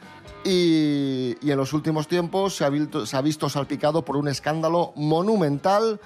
Y, 0.44 1.36
y 1.40 1.52
en 1.52 1.58
los 1.58 1.74
últimos 1.74 2.08
tiempos 2.08 2.56
se 2.56 2.66
ha, 2.66 2.70
visto, 2.70 3.06
se 3.06 3.16
ha 3.16 3.22
visto 3.22 3.48
salpicado 3.48 4.04
por 4.04 4.18
un 4.18 4.28
escándalo 4.28 4.92
monumental. 4.96 6.00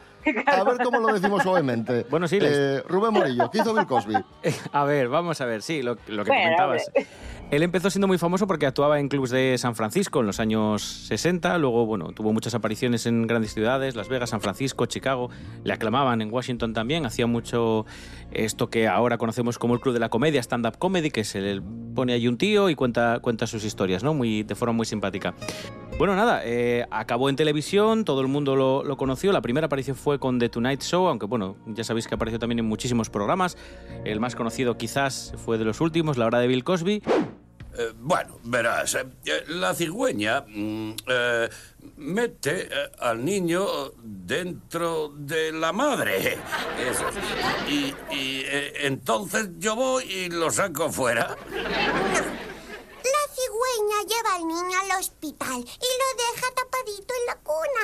A 0.47 0.63
ver 0.63 0.77
cómo 0.83 0.99
lo 0.99 1.13
decimos 1.13 1.43
suavemente. 1.43 2.05
Bueno, 2.09 2.27
sí, 2.27 2.39
les- 2.39 2.51
Eh, 2.57 2.83
Rubén 2.87 3.13
Morillo, 3.13 3.49
¿qué 3.51 3.59
hizo 3.59 3.73
Bill 3.73 3.85
Cosby? 3.85 4.15
A 4.71 4.83
ver, 4.83 5.07
vamos 5.09 5.39
a 5.41 5.45
ver, 5.45 5.61
sí, 5.61 5.81
lo, 5.81 5.91
lo 6.07 6.23
que 6.23 6.31
Bueno, 6.31 6.43
comentabas. 6.43 6.91
Él 7.51 7.61
empezó 7.61 7.91
siendo 7.91 8.07
muy 8.07 8.17
famoso 8.17 8.47
porque 8.47 8.65
actuaba 8.65 8.99
en 8.99 9.07
clubs 9.07 9.29
de 9.29 9.55
San 9.59 9.75
Francisco 9.75 10.19
en 10.19 10.25
los 10.25 10.39
años 10.39 10.81
60, 10.81 11.57
luego, 11.59 11.85
bueno, 11.85 12.07
tuvo 12.07 12.33
muchas 12.33 12.55
apariciones 12.55 13.05
en 13.05 13.27
grandes 13.27 13.53
ciudades, 13.53 13.95
Las 13.95 14.09
Vegas, 14.09 14.31
San 14.31 14.41
Francisco, 14.41 14.87
Chicago, 14.87 15.29
le 15.63 15.71
aclamaban 15.73 16.21
en 16.23 16.33
Washington 16.33 16.73
también, 16.73 17.05
hacía 17.05 17.27
mucho 17.27 17.85
esto 18.31 18.69
que 18.71 18.87
ahora 18.87 19.19
conocemos 19.19 19.59
como 19.59 19.75
el 19.75 19.79
Club 19.79 19.93
de 19.93 19.99
la 19.99 20.09
Comedia, 20.09 20.39
stand-up 20.41 20.79
comedy, 20.79 21.11
que 21.11 21.23
se 21.23 21.39
le 21.39 21.61
pone 21.93 22.13
ahí 22.13 22.27
un 22.27 22.37
tío 22.37 22.69
y 22.69 22.75
cuenta, 22.75 23.19
cuenta 23.21 23.45
sus 23.45 23.63
historias, 23.63 24.03
¿no? 24.03 24.15
Muy, 24.15 24.41
de 24.41 24.55
forma 24.55 24.73
muy 24.73 24.85
simpática. 24.87 25.35
Bueno, 25.97 26.13
nada, 26.13 26.41
eh, 26.43 26.85
acabó 26.91 27.29
en 27.29 27.37
televisión, 27.37 28.03
todo 28.03 28.19
el 28.19 28.27
mundo 28.27 28.57
lo, 28.57 28.83
lo 28.83 28.97
conoció. 28.97 29.31
La 29.31 29.39
primera 29.39 29.67
aparición 29.67 29.95
fue 29.95 30.19
con 30.19 30.39
The 30.39 30.49
Tonight 30.49 30.81
Show, 30.81 31.07
aunque 31.07 31.25
bueno, 31.25 31.55
ya 31.67 31.85
sabéis 31.85 32.05
que 32.07 32.15
apareció 32.15 32.37
también 32.37 32.59
en 32.59 32.65
muchísimos 32.65 33.09
programas. 33.09 33.57
El 34.03 34.19
más 34.19 34.35
conocido 34.35 34.77
quizás 34.77 35.33
fue 35.37 35.57
de 35.57 35.63
los 35.63 35.79
últimos, 35.79 36.17
La 36.17 36.25
Hora 36.25 36.39
de 36.39 36.47
Bill 36.47 36.65
Cosby. 36.65 37.01
Eh, 37.77 37.93
bueno, 37.97 38.39
verás, 38.43 38.95
eh, 38.95 39.05
la 39.47 39.73
cigüeña 39.73 40.45
mm, 40.47 40.91
eh, 41.07 41.49
mete 41.97 42.63
eh, 42.63 42.91
al 42.99 43.23
niño 43.23 43.65
dentro 44.03 45.13
de 45.15 45.53
la 45.53 45.71
madre. 45.71 46.37
Eso. 46.89 47.05
Y, 47.69 47.93
y, 48.13 48.43
eh, 48.45 48.73
entonces 48.81 49.49
yo 49.59 49.75
voy 49.77 50.03
y 50.03 50.29
lo 50.29 50.51
saco 50.51 50.91
fuera. 50.91 51.37
La 53.35 53.41
cigüeña 53.41 53.99
lleva 54.07 54.35
al 54.35 54.47
niño 54.47 54.77
al 54.81 54.91
hospital 54.99 55.57
y 55.57 55.59
lo 55.59 56.07
deja 56.23 56.47
tapadito 56.55 57.13
en 57.19 57.25
la 57.27 57.35
cuna. 57.43 57.83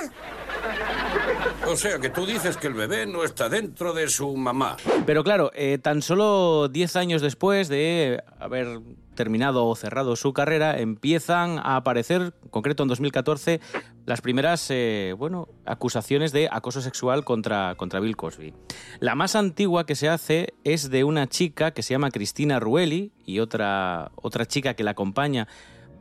O 1.72 1.75
sea 1.75 2.00
que 2.00 2.10
tú 2.10 2.25
dices 2.25 2.55
que 2.55 2.67
el 2.67 2.74
bebé 2.74 3.05
no 3.05 3.24
está 3.24 3.50
dentro 3.50 3.91
de 3.93 4.08
su 4.08 4.38
mamá. 4.38 4.77
Pero 5.05 5.24
claro, 5.24 5.51
eh, 5.53 5.77
tan 5.77 6.01
solo 6.01 6.70
10 6.70 6.96
años 6.96 7.22
después 7.22 7.67
de 7.67 8.24
haber 8.39 8.79
terminado 9.15 9.68
o 9.68 9.75
cerrado 9.75 10.15
su 10.15 10.34
carrera, 10.34 10.80
empiezan 10.80 11.60
a 11.60 11.75
aparecer, 11.75 12.34
en 12.44 12.50
concreto 12.50 12.84
en 12.84 12.89
2014, 12.89 13.60
las 14.06 14.22
primeras 14.22 14.68
eh, 14.70 15.13
bueno, 15.18 15.50
acusaciones 15.65 16.32
de 16.32 16.50
acoso 16.51 16.82
sexual 16.82 17.24
contra, 17.24 17.75
contra 17.75 18.00
Bill 18.00 18.18
Cosby. 18.18 18.53
La 19.00 19.15
más 19.15 19.36
antigua 19.36 19.86
que 19.86 19.96
se 19.96 20.10
hace 20.10 20.53
es 20.63 20.89
de 20.89 21.03
una 21.03 21.27
chica 21.27 21.72
que 21.72 21.84
se 21.84 21.94
llama 21.94 22.12
Cristina 22.12 22.60
Rueli 22.60 23.12
y 23.25 23.39
otra, 23.39 24.12
otra 24.15 24.46
chica 24.46 24.74
que 24.74 24.84
la 24.84 24.91
acompaña 24.91 25.48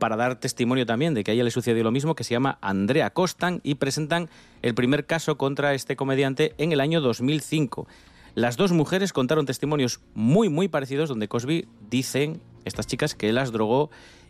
para 0.01 0.15
dar 0.15 0.39
testimonio 0.39 0.87
también 0.87 1.13
de 1.13 1.23
que 1.23 1.29
a 1.29 1.33
ella 1.35 1.43
le 1.43 1.51
sucedió 1.51 1.83
lo 1.83 1.91
mismo, 1.91 2.15
que 2.15 2.23
se 2.23 2.31
llama 2.31 2.57
Andrea 2.61 3.11
Costan, 3.11 3.61
y 3.63 3.75
presentan 3.75 4.29
el 4.63 4.73
primer 4.73 5.05
caso 5.05 5.37
contra 5.37 5.75
este 5.75 5.95
comediante 5.95 6.55
en 6.57 6.71
el 6.71 6.79
año 6.79 7.01
2005. 7.01 7.87
Las 8.33 8.57
dos 8.57 8.71
mujeres 8.71 9.13
contaron 9.13 9.45
testimonios 9.45 9.99
muy, 10.15 10.49
muy 10.49 10.69
parecidos 10.69 11.07
donde 11.07 11.27
Cosby 11.27 11.67
dicen, 11.89 12.41
estas 12.65 12.87
chicas, 12.87 13.15
que 13.15 13.33
las 13.33 13.51
drogó 13.51 13.89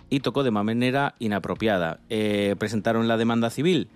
y 0.10 0.20
tocó 0.20 0.44
de 0.44 0.52
manera 0.52 1.16
inapropiada. 1.20 2.00
Eh, 2.10 2.56
presentaron 2.60 3.08
la 3.08 3.18
demanda 3.18 3.50
civil 3.50 3.90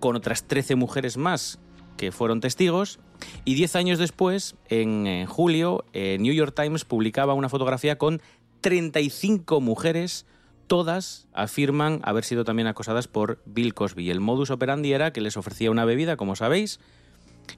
con 0.00 0.16
otras 0.16 0.44
13 0.44 0.76
mujeres 0.76 1.16
más 1.16 1.58
que 1.96 2.12
fueron 2.12 2.40
testigos 2.40 2.98
y 3.44 3.54
10 3.54 3.76
años 3.76 3.98
después, 3.98 4.56
en, 4.68 5.26
julio, 5.26 5.84
eh, 5.92 6.18
New 6.20 6.34
York 6.34 6.54
Times 6.54 6.84
publicaba 6.84 7.34
una 7.34 7.48
fotografía 7.48 7.96
con 7.96 8.20
35 8.60 9.60
mujeres 9.60 10.26
todas 10.66 11.28
afirman 11.32 12.00
haber 12.02 12.24
sido 12.24 12.44
también 12.44 12.66
acosadas 12.66 13.08
por 13.08 13.40
Bill 13.46 13.74
Cosby. 13.74 14.10
El 14.10 14.20
modus 14.20 14.50
operandi 14.50 14.92
era 14.92 15.12
que 15.12 15.20
les 15.20 15.36
ofrecía 15.36 15.70
una 15.70 15.84
bebida, 15.84 16.16
como 16.16 16.36
sabéis, 16.36 16.80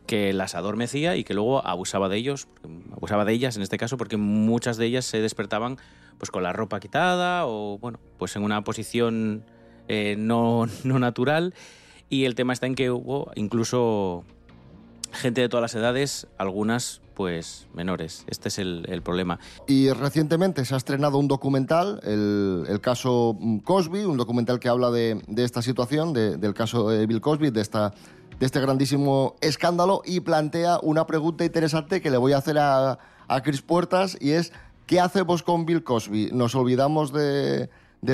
que 0.06 0.32
las 0.32 0.54
adormecía 0.54 1.16
y 1.16 1.24
que 1.24 1.34
luego 1.34 1.66
abusaba 1.66 2.08
de 2.08 2.18
ellos, 2.18 2.48
abusaba 2.92 3.24
de 3.24 3.32
ellas 3.32 3.56
en 3.56 3.62
este 3.62 3.78
caso, 3.78 3.96
porque 3.96 4.16
muchas 4.16 4.76
de 4.76 4.86
ellas 4.86 5.06
se 5.06 5.20
despertaban 5.20 5.78
pues 6.18 6.30
con 6.30 6.42
la 6.42 6.52
ropa 6.52 6.80
quitada 6.80 7.46
o 7.46 7.78
bueno, 7.78 7.98
pues 8.18 8.36
en 8.36 8.42
una 8.42 8.62
posición 8.64 9.44
eh, 9.88 10.16
no, 10.18 10.66
no 10.84 10.98
natural. 10.98 11.54
Y 12.10 12.24
el 12.24 12.34
tema 12.34 12.52
está 12.52 12.66
en 12.66 12.74
que 12.74 12.90
hubo 12.90 13.30
incluso 13.34 14.24
gente 15.12 15.40
de 15.40 15.48
todas 15.48 15.62
las 15.62 15.74
edades, 15.74 16.26
algunas 16.38 17.00
pues 17.14 17.66
menores. 17.74 18.24
Este 18.28 18.48
es 18.48 18.58
el, 18.58 19.02
problema. 19.02 19.40
Y 19.66 19.90
recientemente 19.90 20.64
se 20.64 20.74
ha 20.74 20.76
estrenado 20.76 21.18
un 21.18 21.26
documental, 21.26 22.00
el, 22.04 22.64
el 22.68 22.80
caso 22.80 23.36
mm, 23.40 23.58
Cosby, 23.58 24.04
un 24.04 24.16
documental 24.16 24.60
que 24.60 24.68
habla 24.68 24.90
de, 24.92 25.20
de 25.26 25.44
esta 25.44 25.60
situación, 25.60 26.12
de- 26.12 26.36
del 26.36 26.54
caso 26.54 26.88
de 26.90 27.06
Bill 27.06 27.20
Cosby, 27.20 27.50
de, 27.50 27.60
esta, 27.60 27.92
de 28.38 28.46
este 28.46 28.60
grandísimo 28.60 29.34
escándalo, 29.40 30.02
y 30.04 30.20
plantea 30.20 30.78
una 30.80 31.06
pregunta 31.08 31.44
interesante 31.44 32.00
que 32.00 32.10
le 32.10 32.18
voy 32.18 32.34
a 32.34 32.38
hacer 32.38 32.56
a, 32.58 33.00
a 33.26 33.42
Chris 33.42 33.62
Puertas, 33.62 34.16
y 34.20 34.30
es, 34.30 34.52
¿qué 34.88 34.98
hacemos 34.98 35.44
con 35.44 35.66
Bill 35.66 35.84
Cosby? 35.84 36.30
¿Nos 36.32 36.54
olvidamos 36.56 37.12
de, 37.12 37.68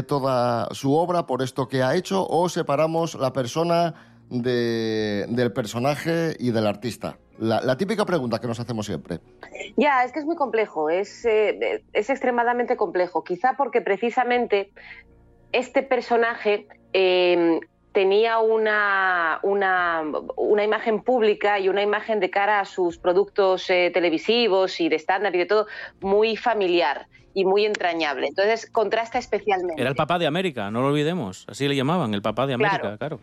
toda 0.07 0.69
su 0.75 0.95
obra 0.95 1.25
por 1.27 1.41
esto 1.41 1.69
que 1.69 1.83
ha 1.83 1.95
hecho 1.95 2.27
o 2.29 2.49
separamos 2.51 3.15
la 3.15 3.33
persona 3.33 3.95
de- 4.29 5.25
del 5.29 5.53
personaje 5.53 6.37
y 6.39 6.51
del 6.51 6.67
artista? 6.67 7.17
La, 7.39 7.77
típica 7.77 8.05
pregunta 8.05 8.41
que 8.41 8.47
nos 8.47 8.61
hacemos 8.61 8.87
siempre. 8.87 9.21
Ya, 9.77 10.05
es 10.05 10.13
que 10.13 10.19
es 10.21 10.25
muy 10.25 10.37
complejo, 10.37 10.91
es, 10.91 11.25
eh, 11.25 11.83
extremadamente 11.93 12.77
complejo. 12.77 13.25
Quizá 13.25 13.55
porque 13.57 13.81
precisamente 13.81 14.71
este 15.53 15.83
personaje 15.83 16.67
eh, 16.93 17.59
tenía 17.95 18.41
una, 18.41 19.39
una, 19.45 20.03
una 20.37 20.65
imagen 20.65 21.01
pública 21.01 21.61
y 21.61 21.69
una 21.69 21.81
imagen 21.81 22.19
de 22.19 22.29
cara 22.29 22.59
a 22.59 22.65
sus 22.65 22.99
productos 22.99 23.71
eh, 23.71 23.91
televisivos 23.95 24.81
y 24.81 24.89
de 24.89 24.97
estándar 24.97 25.35
y 25.37 25.39
de 25.39 25.47
todo 25.47 25.69
muy 26.01 26.37
familiar 26.37 27.07
y 27.35 27.45
muy 27.45 27.65
entrañable. 27.65 28.27
Entonces 28.27 28.69
contrasta 28.69 29.19
especialmente. 29.19 29.81
Era 29.81 29.91
el 29.91 29.97
papá 29.97 30.19
de 30.19 30.27
América, 30.27 30.73
no 30.73 30.83
lo 30.83 30.89
olvidemos. 30.89 31.45
Así 31.49 31.69
le 31.69 31.77
llamaban, 31.77 32.13
el 32.15 32.21
papá 32.21 32.49
de 32.49 32.55
América, 32.55 32.81
Claro. 32.81 32.99
claro. 32.99 33.21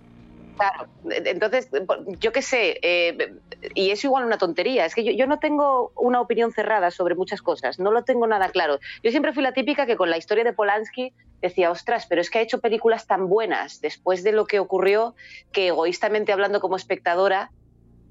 Claro, 0.62 0.88
entonces, 1.10 1.72
yo 2.20 2.32
qué 2.32 2.44
sé, 2.44 2.78
eh, 2.84 3.34
y 3.74 3.90
es 3.90 4.04
igual 4.04 4.26
una 4.26 4.38
tontería, 4.38 4.86
es 4.86 4.94
que 4.94 5.16
yo, 5.16 5.26
no 5.26 5.40
tengo 5.40 5.92
una 5.96 6.22
opinión 6.22 6.52
cerrada 6.52 6.92
sobre 6.92 7.16
muchas 7.16 7.42
cosas, 7.42 7.80
no 7.80 7.92
lo 7.92 8.04
tengo 8.04 8.28
nada 8.28 8.50
claro. 8.50 8.78
Yo 9.02 9.10
siempre 9.10 9.34
fui 9.34 9.42
la 9.42 9.54
típica 9.54 9.88
que 9.88 9.96
con 9.96 10.12
la 10.12 10.20
historia 10.20 10.44
de 10.44 10.54
Polanski 10.54 11.14
decía, 11.42 11.72
ostras, 11.72 12.06
pero 12.06 12.22
es 12.22 12.30
que 12.30 12.38
ha 12.38 12.42
hecho 12.44 12.60
películas 12.60 13.08
tan 13.08 13.28
buenas 13.28 13.82
después 13.82 14.24
de 14.24 14.34
lo 14.34 14.46
que 14.46 14.60
ocurrió 14.60 15.16
que 15.52 15.70
egoístamente 15.70 16.32
hablando 16.32 16.60
como 16.60 16.76
espectadora, 16.76 17.50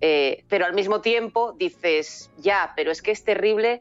eh, 0.00 0.42
pero 0.48 0.66
al 0.66 0.74
mismo 0.74 1.00
tiempo 1.00 1.52
dices, 1.52 2.32
ya, 2.36 2.72
pero 2.74 2.90
es 2.90 3.00
que 3.00 3.12
es 3.12 3.22
terrible 3.22 3.80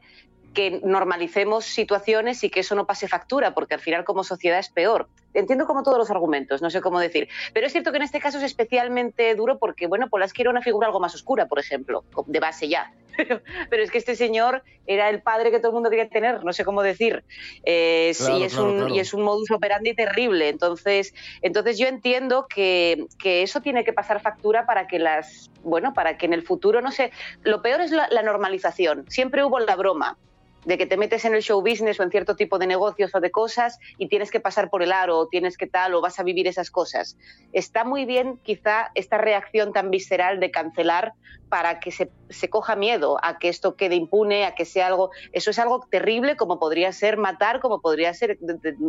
que 0.54 0.80
normalicemos 0.84 1.64
situaciones 1.64 2.42
y 2.44 2.50
que 2.50 2.60
eso 2.60 2.74
no 2.74 2.86
pase 2.86 3.08
factura, 3.08 3.54
porque 3.54 3.74
al 3.74 3.80
final 3.80 4.04
como 4.04 4.24
sociedad 4.24 4.58
es 4.58 4.68
peor. 4.68 5.08
Entiendo 5.34 5.66
como 5.66 5.82
todos 5.82 5.98
los 5.98 6.10
argumentos, 6.10 6.60
no 6.60 6.70
sé 6.70 6.80
cómo 6.80 6.98
decir. 6.98 7.28
Pero 7.52 7.66
es 7.66 7.72
cierto 7.72 7.90
que 7.92 7.98
en 7.98 8.02
este 8.02 8.20
caso 8.20 8.38
es 8.38 8.44
especialmente 8.44 9.34
duro 9.34 9.58
porque, 9.58 9.86
bueno, 9.86 10.08
Polanski 10.08 10.42
era 10.42 10.50
una 10.50 10.62
figura 10.62 10.86
algo 10.86 11.00
más 11.00 11.14
oscura, 11.14 11.46
por 11.46 11.58
ejemplo, 11.58 12.04
de 12.26 12.40
base 12.40 12.68
ya. 12.68 12.92
Pero, 13.16 13.42
pero 13.68 13.82
es 13.82 13.90
que 13.90 13.98
este 13.98 14.16
señor 14.16 14.62
era 14.86 15.10
el 15.10 15.20
padre 15.20 15.50
que 15.50 15.58
todo 15.58 15.72
el 15.72 15.74
mundo 15.74 15.90
quería 15.90 16.08
tener, 16.08 16.42
no 16.42 16.54
sé 16.54 16.64
cómo 16.64 16.80
decir. 16.80 17.22
Eh, 17.64 18.14
Claro, 18.16 18.44
es 18.44 18.54
claro, 18.54 18.68
un, 18.70 18.76
claro. 18.76 18.94
Y 18.94 18.98
es 18.98 19.12
un 19.12 19.22
modus 19.22 19.50
operandi 19.50 19.94
terrible. 19.94 20.48
Entonces, 20.48 21.12
entonces 21.42 21.76
yo 21.76 21.86
entiendo 21.86 22.46
que, 22.48 23.04
que 23.18 23.42
eso 23.42 23.60
tiene 23.60 23.84
que 23.84 23.92
pasar 23.92 24.22
factura 24.22 24.64
para 24.64 24.86
que 24.86 24.98
las, 24.98 25.50
bueno, 25.62 25.92
para 25.92 26.16
que 26.16 26.24
en 26.24 26.32
el 26.32 26.42
futuro, 26.42 26.80
no 26.80 26.92
sé, 26.92 27.10
lo 27.42 27.60
peor 27.60 27.82
es 27.82 27.90
la, 27.90 28.08
la 28.10 28.22
normalización. 28.22 29.04
Siempre 29.10 29.44
hubo 29.44 29.58
la 29.58 29.76
broma 29.76 30.16
de 30.64 30.76
que 30.78 30.86
te 30.86 30.96
metes 30.96 31.24
en 31.24 31.34
el 31.34 31.42
show 31.42 31.60
business 31.60 31.98
o 31.98 32.02
en 32.02 32.10
cierto 32.10 32.36
tipo 32.36 32.58
de 32.58 32.66
negocios 32.66 33.14
o 33.14 33.20
de 33.20 33.30
cosas 33.30 33.78
y 33.98 34.08
tienes 34.08 34.30
que 34.30 34.40
pasar 34.40 34.68
por 34.70 34.82
el 34.82 34.92
aro 34.92 35.18
o 35.18 35.26
tienes 35.28 35.56
que 35.56 35.66
tal 35.66 35.94
o 35.94 36.00
vas 36.00 36.18
a 36.18 36.22
vivir 36.22 36.46
esas 36.46 36.70
cosas. 36.70 37.16
Está 37.52 37.84
muy 37.84 38.04
bien 38.04 38.38
quizá 38.42 38.90
esta 38.94 39.18
reacción 39.18 39.72
tan 39.72 39.90
visceral 39.90 40.38
de 40.40 40.50
cancelar 40.50 41.14
para 41.48 41.80
que 41.80 41.90
se, 41.90 42.10
coja 42.48 42.76
miedo 42.76 43.18
a 43.22 43.38
que 43.38 43.48
esto 43.48 43.74
quede 43.74 43.96
impune, 43.96 44.44
a 44.44 44.54
que 44.54 44.64
sea 44.64 44.86
algo... 44.86 45.10
Eso 45.32 45.50
es 45.50 45.58
algo 45.58 45.84
terrible 45.90 46.36
como 46.36 46.58
podría 46.60 46.92
ser 46.92 47.16
matar, 47.16 47.60
como 47.60 47.80
podría 47.80 48.14
ser 48.14 48.38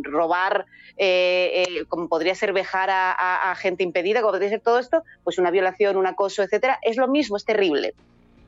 robar, 0.04 0.66
eh, 0.98 1.64
eh, 1.68 1.86
como 1.88 2.08
podría 2.08 2.36
ser 2.36 2.54
vejar 2.54 2.90
a, 2.90 3.12
a- 3.12 3.52
a 3.52 3.56
gente 3.56 3.84
impedida, 3.84 4.22
como 4.22 4.34
podría 4.34 4.50
ser 4.50 4.62
todo 4.62 4.78
esto, 4.78 5.04
pues 5.24 5.38
una 5.40 5.50
violación, 5.52 5.98
un 5.98 6.06
acoso, 6.06 6.44
etcétera. 6.44 6.78
Es 6.84 6.98
lo 6.98 7.08
mismo, 7.08 7.38
es 7.38 7.46
terrible. 7.46 7.96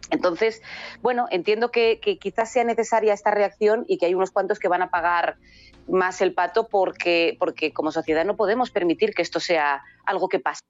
Entonces, 0.09 0.61
bueno, 1.01 1.27
entiendo 1.31 1.71
que, 1.71 1.99
quizás 2.19 2.51
sea 2.51 2.63
necesaria 2.63 3.13
esta 3.13 3.31
reacción 3.31 3.85
y 3.87 3.97
que 3.97 4.05
hay 4.05 4.13
unos 4.13 4.31
cuantos 4.31 4.59
que 4.59 4.67
van 4.67 4.81
a 4.81 4.89
pagar 4.89 5.37
más 5.87 6.21
el 6.21 6.33
pato 6.33 6.67
porque, 6.67 7.35
porque 7.39 7.73
como 7.73 7.91
sociedad 7.91 8.25
no 8.25 8.35
podemos 8.35 8.71
permitir 8.71 9.13
que 9.13 9.21
esto 9.21 9.39
sea 9.39 9.83
algo 10.05 10.29
que 10.29 10.39
pase. 10.39 10.61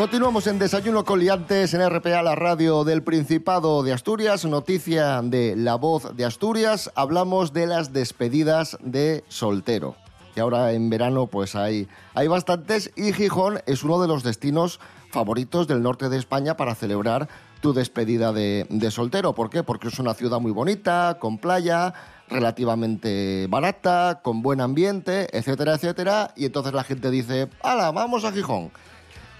Continuamos 0.00 0.46
en 0.46 0.58
Desayuno 0.58 1.04
con 1.04 1.20
Liantes 1.20 1.74
en 1.74 1.86
RPA, 1.86 2.22
la 2.22 2.34
radio 2.34 2.84
del 2.84 3.02
Principado 3.02 3.82
de 3.82 3.92
Asturias. 3.92 4.46
Noticia 4.46 5.20
de 5.20 5.54
La 5.56 5.74
Voz 5.74 6.16
de 6.16 6.24
Asturias. 6.24 6.90
Hablamos 6.94 7.52
de 7.52 7.66
las 7.66 7.92
despedidas 7.92 8.78
de 8.80 9.24
soltero. 9.28 9.96
Que 10.34 10.40
ahora 10.40 10.72
en 10.72 10.88
verano 10.88 11.26
pues 11.26 11.54
hay, 11.54 11.86
hay 12.14 12.28
bastantes 12.28 12.90
y 12.96 13.12
Gijón 13.12 13.60
es 13.66 13.84
uno 13.84 14.00
de 14.00 14.08
los 14.08 14.22
destinos 14.22 14.80
favoritos 15.10 15.68
del 15.68 15.82
norte 15.82 16.08
de 16.08 16.16
España 16.16 16.56
para 16.56 16.74
celebrar 16.74 17.28
tu 17.60 17.74
despedida 17.74 18.32
de, 18.32 18.66
de 18.70 18.90
soltero. 18.90 19.34
¿Por 19.34 19.50
qué? 19.50 19.62
Porque 19.64 19.88
es 19.88 19.98
una 19.98 20.14
ciudad 20.14 20.40
muy 20.40 20.52
bonita, 20.52 21.18
con 21.20 21.36
playa, 21.36 21.92
relativamente 22.26 23.48
barata, 23.50 24.20
con 24.22 24.40
buen 24.40 24.62
ambiente, 24.62 25.28
etcétera, 25.36 25.74
etcétera. 25.74 26.32
Y 26.36 26.46
entonces 26.46 26.72
la 26.72 26.84
gente 26.84 27.10
dice, 27.10 27.50
¡hala, 27.62 27.90
vamos 27.90 28.24
a 28.24 28.32
Gijón! 28.32 28.70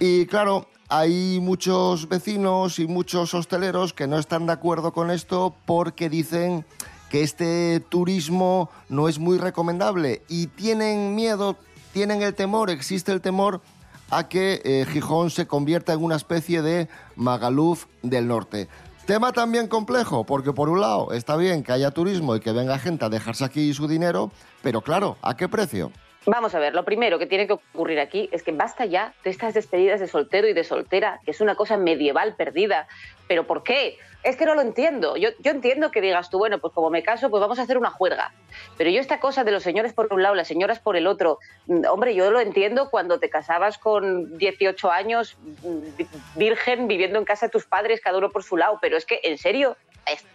Y 0.03 0.25
claro, 0.25 0.65
hay 0.89 1.39
muchos 1.39 2.09
vecinos 2.09 2.79
y 2.79 2.87
muchos 2.87 3.35
hosteleros 3.35 3.93
que 3.93 4.07
no 4.07 4.17
están 4.17 4.47
de 4.47 4.53
acuerdo 4.53 4.93
con 4.93 5.11
esto 5.11 5.53
porque 5.67 6.09
dicen 6.09 6.65
que 7.11 7.21
este 7.21 7.81
turismo 7.87 8.71
no 8.89 9.07
es 9.07 9.19
muy 9.19 9.37
recomendable 9.37 10.23
y 10.27 10.47
tienen 10.47 11.13
miedo, 11.13 11.55
tienen 11.93 12.23
el 12.23 12.33
temor, 12.33 12.71
existe 12.71 13.11
el 13.11 13.21
temor 13.21 13.61
a 14.09 14.27
que 14.27 14.63
eh, 14.65 14.87
Gijón 14.91 15.29
se 15.29 15.45
convierta 15.45 15.93
en 15.93 16.03
una 16.03 16.15
especie 16.15 16.63
de 16.63 16.89
Magaluf 17.15 17.85
del 18.01 18.27
norte. 18.27 18.69
Tema 19.05 19.33
también 19.33 19.67
complejo, 19.67 20.23
porque 20.23 20.51
por 20.51 20.69
un 20.69 20.81
lado 20.81 21.13
está 21.13 21.35
bien 21.35 21.61
que 21.61 21.73
haya 21.73 21.91
turismo 21.91 22.35
y 22.35 22.39
que 22.39 22.53
venga 22.53 22.79
gente 22.79 23.05
a 23.05 23.09
dejarse 23.09 23.45
aquí 23.45 23.71
su 23.75 23.87
dinero, 23.87 24.31
pero 24.63 24.81
claro, 24.81 25.17
¿a 25.21 25.37
qué 25.37 25.47
precio? 25.47 25.91
Vamos 26.27 26.53
a 26.53 26.59
ver, 26.59 26.75
lo 26.75 26.85
primero 26.85 27.17
que 27.17 27.25
tiene 27.25 27.47
que 27.47 27.53
ocurrir 27.53 27.99
aquí 27.99 28.29
es 28.31 28.43
que 28.43 28.51
basta 28.51 28.85
ya 28.85 29.15
de 29.23 29.31
estas 29.31 29.55
despedidas 29.55 29.99
de 29.99 30.07
soltero 30.07 30.47
y 30.47 30.53
de 30.53 30.63
soltera, 30.63 31.19
que 31.25 31.31
es 31.31 31.41
una 31.41 31.55
cosa 31.55 31.77
medieval 31.77 32.35
perdida. 32.35 32.87
¿Pero 33.27 33.47
por 33.47 33.63
qué? 33.63 33.97
Es 34.23 34.35
que 34.35 34.45
no 34.45 34.53
lo 34.53 34.61
entiendo. 34.61 35.17
Yo, 35.17 35.29
yo 35.39 35.49
entiendo 35.49 35.89
que 35.89 35.99
digas 35.99 36.29
tú, 36.29 36.37
bueno, 36.37 36.59
pues 36.59 36.73
como 36.75 36.91
me 36.91 37.01
caso, 37.01 37.31
pues 37.31 37.41
vamos 37.41 37.57
a 37.57 37.63
hacer 37.63 37.75
una 37.75 37.89
juerga. 37.89 38.31
Pero 38.77 38.91
yo 38.91 38.99
esta 39.01 39.19
cosa 39.19 39.43
de 39.43 39.51
los 39.51 39.63
señores 39.63 39.93
por 39.93 40.13
un 40.13 40.21
lado, 40.21 40.35
las 40.35 40.47
señoras 40.47 40.79
por 40.79 40.95
el 40.95 41.07
otro, 41.07 41.39
mm, 41.65 41.85
hombre, 41.89 42.13
yo 42.13 42.29
lo 42.29 42.39
entiendo 42.39 42.91
cuando 42.91 43.19
te 43.19 43.29
casabas 43.31 43.79
con 43.79 44.37
18 44.37 44.91
años, 44.91 45.37
mm, 45.63 45.79
vi- 45.97 46.07
virgen, 46.35 46.87
viviendo 46.87 47.17
en 47.17 47.25
casa 47.25 47.47
de 47.47 47.51
tus 47.51 47.65
padres, 47.65 47.99
cada 47.99 48.19
uno 48.19 48.29
por 48.29 48.43
su 48.43 48.57
lado, 48.57 48.77
pero 48.79 48.95
es 48.95 49.07
que, 49.07 49.21
en 49.23 49.39
serio, 49.39 49.75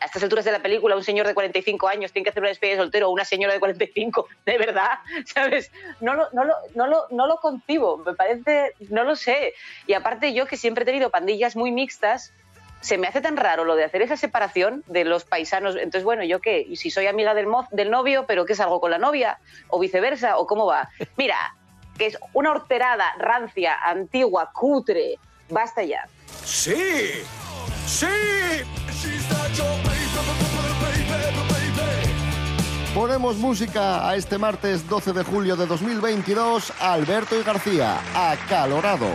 a 0.00 0.04
estas 0.06 0.22
alturas 0.22 0.44
de 0.44 0.52
la 0.52 0.60
película, 0.60 0.94
un 0.96 1.02
señor 1.02 1.26
de 1.26 1.34
45 1.34 1.88
años 1.88 2.12
tiene 2.12 2.22
que 2.24 2.30
hacer 2.30 2.40
una 2.40 2.48
despedida 2.50 2.76
de 2.76 2.82
soltero 2.82 3.08
o 3.08 3.12
una 3.12 3.24
señora 3.24 3.52
de 3.52 3.58
45, 3.58 4.26
de 4.46 4.58
verdad, 4.58 4.90
¿sabes? 5.26 5.70
No 6.00 6.14
lo, 6.14 6.28
no, 6.32 6.44
lo, 6.44 6.54
no, 6.74 6.86
lo, 6.86 7.06
no 7.10 7.26
lo 7.26 7.36
concibo, 7.36 7.98
me 7.98 8.14
parece, 8.14 8.74
no 8.90 9.04
lo 9.04 9.16
sé. 9.16 9.54
Y 9.86 9.94
aparte 9.94 10.32
yo 10.34 10.46
que 10.46 10.56
siempre 10.56 10.82
he 10.82 10.86
tenido 10.86 11.10
pandillas 11.10 11.56
muy 11.56 11.72
mixtas, 11.72 12.32
se 12.82 12.98
me 12.98 13.06
hace 13.08 13.20
tan 13.20 13.36
raro 13.36 13.64
lo 13.64 13.74
de 13.74 13.84
hacer 13.84 14.02
esa 14.02 14.16
separación 14.16 14.84
de 14.86 15.04
los 15.04 15.24
paisanos. 15.24 15.74
Entonces, 15.76 16.04
bueno, 16.04 16.22
¿yo 16.24 16.40
qué? 16.40 16.60
¿Y 16.60 16.76
si 16.76 16.90
soy 16.90 17.06
amiga 17.06 17.34
del, 17.34 17.46
mo- 17.46 17.66
del 17.70 17.90
novio, 17.90 18.26
pero 18.26 18.44
qué 18.44 18.54
salgo 18.54 18.80
con 18.80 18.90
la 18.90 18.98
novia? 18.98 19.38
¿O 19.68 19.78
viceversa? 19.78 20.36
¿O 20.38 20.46
cómo 20.46 20.66
va? 20.66 20.90
Mira, 21.16 21.36
que 21.98 22.06
es 22.06 22.18
una 22.34 22.50
horterada 22.50 23.06
rancia, 23.18 23.74
antigua, 23.82 24.50
cutre. 24.52 25.18
Basta 25.48 25.82
ya. 25.82 26.06
¡Sí! 26.44 26.74
¡Sí! 27.86 28.06
Ponemos 33.16 33.38
música 33.38 34.06
a 34.06 34.14
este 34.14 34.36
martes 34.36 34.86
12 34.90 35.14
de 35.14 35.24
julio 35.24 35.56
de 35.56 35.64
2022, 35.64 36.70
Alberto 36.78 37.34
y 37.40 37.42
García, 37.42 37.98
acalorado. 38.14 39.06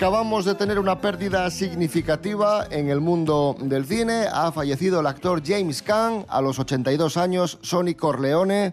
Acabamos 0.00 0.46
de 0.46 0.54
tener 0.54 0.78
una 0.78 0.98
pérdida 0.98 1.50
significativa 1.50 2.66
en 2.70 2.88
el 2.88 3.02
mundo 3.02 3.54
del 3.60 3.84
cine. 3.84 4.24
Ha 4.32 4.50
fallecido 4.50 5.00
el 5.00 5.06
actor 5.06 5.42
James 5.44 5.82
Caan 5.82 6.24
a 6.30 6.40
los 6.40 6.58
82 6.58 7.18
años, 7.18 7.58
Sonny 7.60 7.94
Corleone 7.94 8.72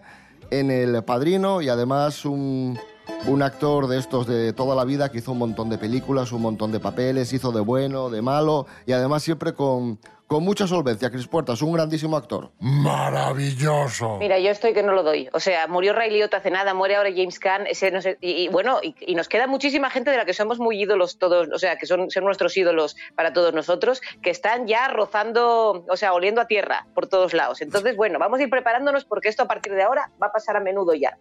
en 0.50 0.70
El 0.70 1.04
Padrino 1.04 1.60
y 1.60 1.68
además 1.68 2.24
un, 2.24 2.78
un 3.26 3.42
actor 3.42 3.86
de 3.88 3.98
estos 3.98 4.26
de 4.26 4.52
toda 4.52 4.74
la 4.76 4.84
vida 4.84 5.10
que 5.10 5.18
hizo 5.18 5.32
un 5.32 5.38
montón 5.38 5.68
de 5.70 5.78
películas, 5.78 6.32
un 6.32 6.42
montón 6.42 6.72
de 6.72 6.80
papeles, 6.80 7.32
hizo 7.32 7.52
de 7.52 7.60
bueno, 7.60 8.10
de 8.10 8.22
malo 8.22 8.66
y 8.86 8.92
además 8.92 9.22
siempre 9.22 9.52
con, 9.54 9.98
con 10.26 10.42
mucha 10.44 10.66
solvencia. 10.66 11.10
Chris 11.10 11.26
Puertas, 11.26 11.60
un 11.62 11.72
grandísimo 11.72 12.16
actor. 12.16 12.50
Maravilloso. 12.60 14.16
Mira, 14.18 14.38
yo 14.38 14.50
estoy 14.50 14.72
que 14.72 14.82
no 14.82 14.92
lo 14.92 15.02
doy. 15.02 15.28
O 15.32 15.40
sea, 15.40 15.66
murió 15.66 15.92
Ray 15.92 16.10
Liotta 16.10 16.38
hace 16.38 16.50
nada, 16.50 16.74
muere 16.74 16.96
ahora 16.96 17.10
James 17.10 17.38
Caan, 17.38 17.66
ese 17.66 17.90
no 17.90 18.00
sé- 18.00 18.18
y, 18.20 18.44
y 18.44 18.48
bueno, 18.48 18.78
y, 18.82 18.94
y 19.00 19.14
nos 19.14 19.28
queda 19.28 19.46
muchísima 19.46 19.90
gente 19.90 20.10
de 20.10 20.16
la 20.16 20.24
que 20.24 20.34
somos 20.34 20.58
muy 20.58 20.80
ídolos 20.80 21.18
todos, 21.18 21.48
o 21.52 21.58
sea, 21.58 21.76
que 21.76 21.86
son, 21.86 22.10
son 22.10 22.24
nuestros 22.24 22.56
ídolos 22.56 22.96
para 23.14 23.32
todos 23.32 23.52
nosotros, 23.54 24.00
que 24.22 24.30
están 24.30 24.66
ya 24.66 24.88
rozando, 24.88 25.84
o 25.88 25.96
sea, 25.96 26.12
oliendo 26.14 26.40
a 26.40 26.46
tierra 26.46 26.86
por 26.94 27.06
todos 27.08 27.34
lados. 27.34 27.60
Entonces, 27.60 27.96
bueno, 27.96 28.18
vamos 28.18 28.38
a 28.40 28.42
ir 28.42 28.50
preparándonos 28.50 29.04
porque 29.04 29.28
esto 29.28 29.42
a 29.42 29.46
partir 29.48 29.72
de 29.74 29.82
ahora 29.82 30.10
va 30.22 30.28
a 30.28 30.32
pasar 30.32 30.56
a 30.56 30.60
menudo 30.60 30.94
ya. 30.94 31.16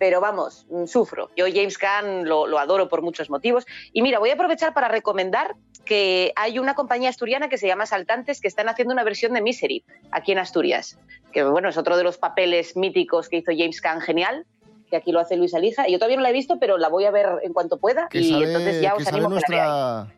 Pero 0.00 0.22
vamos, 0.22 0.66
mm, 0.70 0.86
sufro. 0.86 1.28
Yo 1.36 1.44
James 1.44 1.76
Caan 1.76 2.26
lo, 2.26 2.46
lo 2.46 2.58
adoro 2.58 2.88
por 2.88 3.02
muchos 3.02 3.28
motivos. 3.28 3.66
Y 3.92 4.00
mira, 4.00 4.18
voy 4.18 4.30
a 4.30 4.32
aprovechar 4.32 4.72
para 4.72 4.88
recomendar 4.88 5.56
que 5.84 6.32
hay 6.36 6.58
una 6.58 6.74
compañía 6.74 7.10
asturiana 7.10 7.50
que 7.50 7.58
se 7.58 7.66
llama 7.66 7.84
Saltantes 7.84 8.40
que 8.40 8.48
están 8.48 8.70
haciendo 8.70 8.94
una 8.94 9.04
versión 9.04 9.34
de 9.34 9.42
Misery 9.42 9.84
aquí 10.10 10.32
en 10.32 10.38
Asturias. 10.38 10.98
Que 11.32 11.44
bueno, 11.44 11.68
es 11.68 11.76
otro 11.76 11.98
de 11.98 12.02
los 12.02 12.16
papeles 12.16 12.78
míticos 12.78 13.28
que 13.28 13.36
hizo 13.36 13.52
James 13.54 13.82
Caan, 13.82 14.00
genial, 14.00 14.46
que 14.88 14.96
aquí 14.96 15.12
lo 15.12 15.20
hace 15.20 15.36
Luis 15.36 15.52
Alija. 15.52 15.86
Y 15.86 15.92
yo 15.92 15.98
todavía 15.98 16.16
no 16.16 16.22
la 16.22 16.30
he 16.30 16.32
visto, 16.32 16.58
pero 16.58 16.78
la 16.78 16.88
voy 16.88 17.04
a 17.04 17.10
ver 17.10 17.26
en 17.42 17.52
cuanto 17.52 17.76
pueda. 17.76 18.08
Que 18.08 18.20
y 18.20 18.30
sale, 18.30 18.46
entonces 18.46 18.80
ya 18.80 18.94
os 18.94 19.06
animo 19.06 19.16
a 19.16 19.18
que 19.18 19.22
la 19.22 19.28
nuestra, 19.28 20.14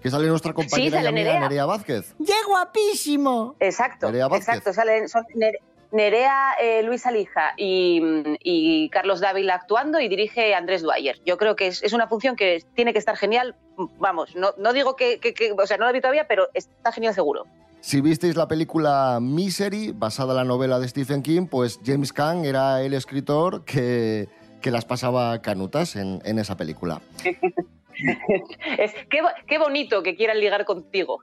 que 0.00 0.10
sale 0.10 0.28
nuestra 0.28 0.52
compañera 0.52 0.86
y 0.86 0.90
sale 0.92 1.08
amiga 1.08 1.32
Nerea. 1.32 1.48
Nerea 1.48 1.66
Vázquez. 1.66 2.14
¡Qué 2.24 2.34
guapísimo! 2.46 3.56
Exacto, 3.58 4.06
Nerea 4.06 4.28
Vázquez. 4.28 4.48
exacto. 4.48 4.72
Salen, 4.72 5.08
son 5.08 5.24
Nerea, 5.94 6.54
eh, 6.60 6.82
Luis 6.82 7.06
Alija 7.06 7.54
y, 7.56 8.02
y 8.42 8.88
Carlos 8.90 9.20
Dávila 9.20 9.54
actuando 9.54 10.00
y 10.00 10.08
dirige 10.08 10.54
Andrés 10.54 10.82
Dwyer. 10.82 11.20
Yo 11.24 11.38
creo 11.38 11.54
que 11.56 11.68
es, 11.68 11.82
es 11.84 11.92
una 11.92 12.08
función 12.08 12.34
que 12.36 12.62
tiene 12.74 12.92
que 12.92 12.98
estar 12.98 13.16
genial. 13.16 13.54
Vamos, 13.98 14.34
no, 14.34 14.50
no 14.58 14.72
digo 14.72 14.96
que, 14.96 15.20
que- 15.20 15.32
que- 15.34 15.52
o 15.52 15.66
sea, 15.66 15.76
no 15.78 15.84
la 15.86 15.92
vi 15.92 16.00
todavía, 16.00 16.26
pero 16.26 16.48
está 16.52 16.90
genial 16.92 17.14
seguro. 17.14 17.46
Si 17.80 18.00
visteis 18.00 18.34
la 18.34 18.48
película 18.48 19.18
Misery, 19.20 19.92
basada 19.92 20.32
en 20.32 20.36
la 20.38 20.44
novela 20.44 20.78
de 20.80 20.88
Stephen 20.88 21.22
King, 21.22 21.46
pues 21.46 21.78
James 21.84 22.12
Caan 22.12 22.44
era 22.44 22.82
el 22.82 22.92
escritor 22.94 23.64
que, 23.64 24.28
que 24.62 24.70
las 24.72 24.84
pasaba 24.84 25.40
canutas 25.42 25.94
en, 25.94 26.20
en 26.24 26.38
esa 26.40 26.56
película. 26.56 27.00
Es, 28.78 28.92
qué, 29.10 29.20
qué 29.46 29.58
bonito 29.58 30.02
que 30.02 30.16
quieran 30.16 30.40
ligar 30.40 30.64
contigo. 30.64 31.18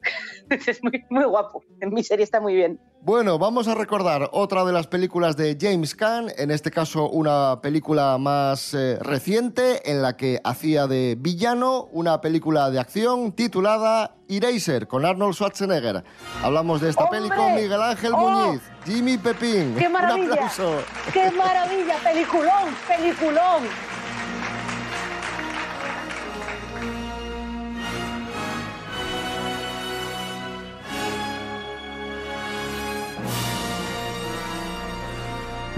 Es 0.49 0.83
muy, 0.83 1.03
muy 1.09 1.25
guapo. 1.25 1.63
En 1.79 1.93
mi 1.93 2.03
serie 2.03 2.23
está 2.23 2.39
muy 2.39 2.55
bien. 2.55 2.79
Bueno, 3.03 3.39
vamos 3.39 3.67
a 3.67 3.73
recordar 3.73 4.29
otra 4.31 4.63
de 4.63 4.71
las 4.71 4.85
películas 4.85 5.35
de 5.35 5.57
James 5.59 5.95
Caan, 5.95 6.27
en 6.37 6.51
este 6.51 6.69
caso 6.69 7.09
una 7.09 7.59
película 7.59 8.19
más 8.19 8.75
eh, 8.75 8.99
reciente 9.01 9.89
en 9.89 10.03
la 10.03 10.15
que 10.17 10.39
hacía 10.43 10.85
de 10.85 11.15
villano, 11.17 11.85
una 11.93 12.21
película 12.21 12.69
de 12.69 12.79
acción 12.79 13.31
titulada 13.31 14.13
Eraser 14.29 14.87
con 14.87 15.03
Arnold 15.03 15.33
Schwarzenegger. 15.33 16.03
Hablamos 16.43 16.79
de 16.81 16.91
esta 16.91 17.09
peli 17.09 17.29
con 17.29 17.55
Miguel 17.55 17.81
Ángel 17.81 18.13
¡Oh! 18.13 18.19
Muñiz, 18.29 18.61
Jimmy 18.85 19.17
Pepín. 19.17 19.75
¡Qué 19.79 19.87
Un 19.87 19.93
maravilla! 19.93 20.33
aplauso. 20.33 20.75
¡Qué 21.11 21.31
maravilla! 21.31 21.95
¡Peliculón! 22.03 22.75
¡Peliculón! 22.87 23.63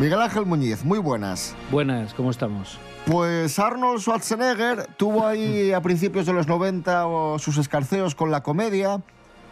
Miguel 0.03 0.19
Ángel 0.19 0.45
Muñiz, 0.45 0.83
muy 0.83 0.99
buenas. 0.99 1.55
Buenas, 1.71 2.13
¿cómo 2.13 2.29
estamos? 2.29 2.77
Pues 3.05 3.57
Arnold 3.57 4.01
Schwarzenegger 4.01 4.85
tuvo 4.97 5.25
ahí 5.25 5.71
a 5.71 5.79
principios 5.79 6.25
de 6.25 6.33
los 6.33 6.45
90 6.45 7.07
o 7.07 7.39
sus 7.39 7.57
escarceos 7.57 8.13
con 8.13 8.29
la 8.29 8.43
comedia. 8.43 9.01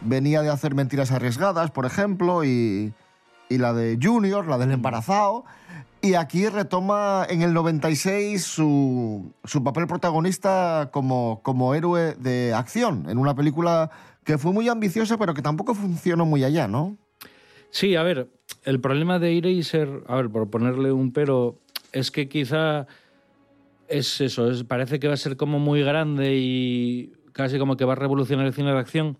Venía 0.02 0.42
de 0.42 0.50
hacer 0.50 0.76
Mentiras 0.76 1.12
Arriesgadas, 1.12 1.72
por 1.72 1.86
ejemplo, 1.86 2.44
y, 2.44 2.94
y 3.48 3.60
la 3.60 3.72
de 3.72 3.98
Junior, 4.02 4.46
la 4.46 4.58
del 4.58 4.72
embarazado. 4.72 5.46
Y 6.02 6.16
aquí 6.16 6.46
retoma 6.50 7.26
en 7.30 7.44
el 7.44 7.54
96 7.54 8.44
su, 8.44 9.32
su 9.46 9.64
papel 9.64 9.88
protagonista 9.88 10.90
como, 10.92 11.40
como 11.44 11.76
héroe 11.76 12.16
de 12.16 12.54
acción, 12.54 13.10
en 13.10 13.20
una 13.20 13.36
película 13.36 13.90
que 14.26 14.38
fue 14.38 14.52
muy 14.52 14.68
ambiciosa, 14.68 15.18
pero 15.18 15.34
que 15.34 15.42
tampoco 15.42 15.74
funcionó 15.74 16.26
muy 16.26 16.44
allá, 16.44 16.68
¿no? 16.68 16.98
Sí, 17.70 17.96
a 17.96 18.04
ver, 18.04 18.28
el 18.64 18.80
problema 18.80 19.20
de 19.20 19.38
Eraser, 19.38 20.04
a 20.08 20.16
ver, 20.16 20.30
por 20.30 20.50
ponerle 20.50 20.92
un 20.92 21.12
pero, 21.12 21.60
es 21.92 22.12
que 22.12 22.30
quizá 22.30 22.88
es 23.88 24.22
eso, 24.22 24.50
es, 24.50 24.64
parece 24.64 25.00
que 25.00 25.08
va 25.08 25.14
a 25.16 25.18
ser 25.18 25.38
como 25.38 25.60
muy 25.60 25.84
grande 25.84 26.36
y 26.36 27.14
casi 27.34 27.60
como 27.60 27.78
que 27.78 27.86
va 27.86 27.94
a 27.94 27.98
revolucionar 27.98 28.46
el 28.46 28.54
cine 28.54 28.72
de 28.72 28.80
acción. 28.80 29.18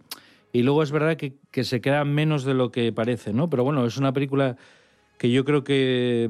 Y 0.54 0.64
luego 0.64 0.84
es 0.84 0.92
verdad 0.92 1.16
que, 1.16 1.38
que 1.50 1.64
se 1.64 1.82
queda 1.82 2.04
menos 2.04 2.44
de 2.44 2.54
lo 2.54 2.72
que 2.72 2.92
parece, 2.92 3.34
¿no? 3.34 3.50
Pero 3.50 3.64
bueno, 3.64 3.86
es 3.86 3.98
una 3.98 4.14
película 4.14 4.58
que 5.18 5.32
yo 5.32 5.46
creo 5.46 5.64
que 5.64 6.30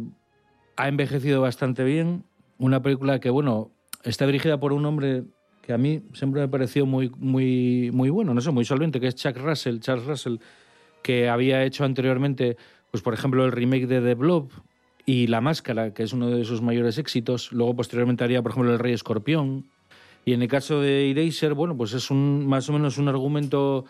ha 0.76 0.88
envejecido 0.88 1.42
bastante 1.42 1.84
bien. 1.84 2.24
Una 2.58 2.82
película 2.82 3.20
que, 3.20 3.30
bueno, 3.30 3.72
está 4.04 4.26
dirigida 4.26 4.60
por 4.60 4.74
un 4.74 4.86
hombre 4.86 5.24
que 5.62 5.74
a 5.74 5.78
mí 5.78 6.04
siempre 6.14 6.42
me 6.42 6.48
pareció 6.48 6.86
muy, 6.86 7.12
muy, 7.18 7.92
muy 7.94 8.10
bueno, 8.10 8.34
no 8.34 8.42
sé, 8.42 8.52
muy 8.52 8.66
solvente, 8.66 9.00
que 9.00 9.08
es 9.08 9.16
Chuck 9.16 9.38
Russell, 9.38 9.80
Charles 9.80 10.06
Russell, 10.06 10.38
que 11.04 11.30
había 11.30 11.64
hecho 11.64 11.84
anteriormente, 11.84 12.58
pues 12.92 13.02
por 13.02 13.14
ejemplo, 13.14 13.46
el 13.46 13.52
remake 13.52 13.88
de 13.88 14.02
The 14.02 14.16
Blob 14.16 14.50
y 15.06 15.28
La 15.28 15.42
Máscara, 15.42 15.94
que 15.94 16.04
es 16.04 16.14
uno 16.14 16.30
de 16.30 16.46
sus 16.46 16.62
mayores 16.62 16.98
éxitos. 16.98 17.52
Luego, 17.52 17.76
posteriormente, 17.76 18.24
haría, 18.24 18.42
por 18.42 18.52
ejemplo, 18.52 18.72
El 18.72 18.80
Rey 18.80 18.94
Escorpión. 18.94 19.66
Y 20.26 20.34
en 20.34 20.42
el 20.42 20.48
caso 20.48 20.82
de 20.82 21.10
Eraser, 21.10 21.54
bueno, 21.56 21.76
pues 21.76 21.94
es 21.94 22.12
un, 22.12 22.46
más 22.46 22.70
o 22.70 22.74
menos 22.74 22.98
un 22.98 23.08
argumento 23.08 23.86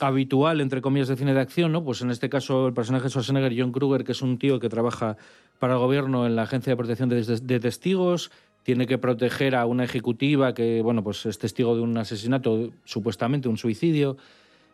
habitual, 0.00 0.60
entre 0.60 0.82
comillas, 0.82 1.08
de 1.08 1.16
cine 1.16 1.32
de 1.32 1.40
acción, 1.40 1.72
¿no? 1.72 1.82
Pues 1.82 2.02
en 2.02 2.10
este 2.10 2.28
caso 2.28 2.68
el 2.68 2.74
personaje 2.74 3.04
de 3.04 3.10
Schwarzenegger, 3.10 3.54
John 3.56 3.72
Kruger, 3.72 4.04
que 4.04 4.12
es 4.12 4.20
un 4.20 4.38
tío 4.38 4.60
que 4.60 4.68
trabaja 4.68 5.16
para 5.58 5.74
el 5.74 5.78
gobierno 5.78 6.26
en 6.26 6.36
la 6.36 6.42
Agencia 6.42 6.72
de 6.72 6.76
Protección 6.76 7.08
de, 7.08 7.22
de 7.24 7.60
Testigos, 7.60 8.30
tiene 8.62 8.86
que 8.86 8.98
proteger 8.98 9.54
a 9.56 9.64
una 9.64 9.84
ejecutiva 9.84 10.52
que, 10.52 10.82
bueno, 10.82 11.02
pues 11.02 11.24
es 11.24 11.38
testigo 11.38 11.74
de 11.74 11.80
un 11.80 11.96
asesinato, 11.96 12.70
supuestamente 12.84 13.48
un 13.48 13.56
suicidio, 13.56 14.18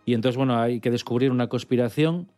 y 0.05 0.15
entonces, 0.15 0.37
bueno, 0.37 0.59
hay 0.59 0.81
que 0.81 0.91
descubrir 0.91 1.31
una 1.31 1.47
conspiración 1.47 2.29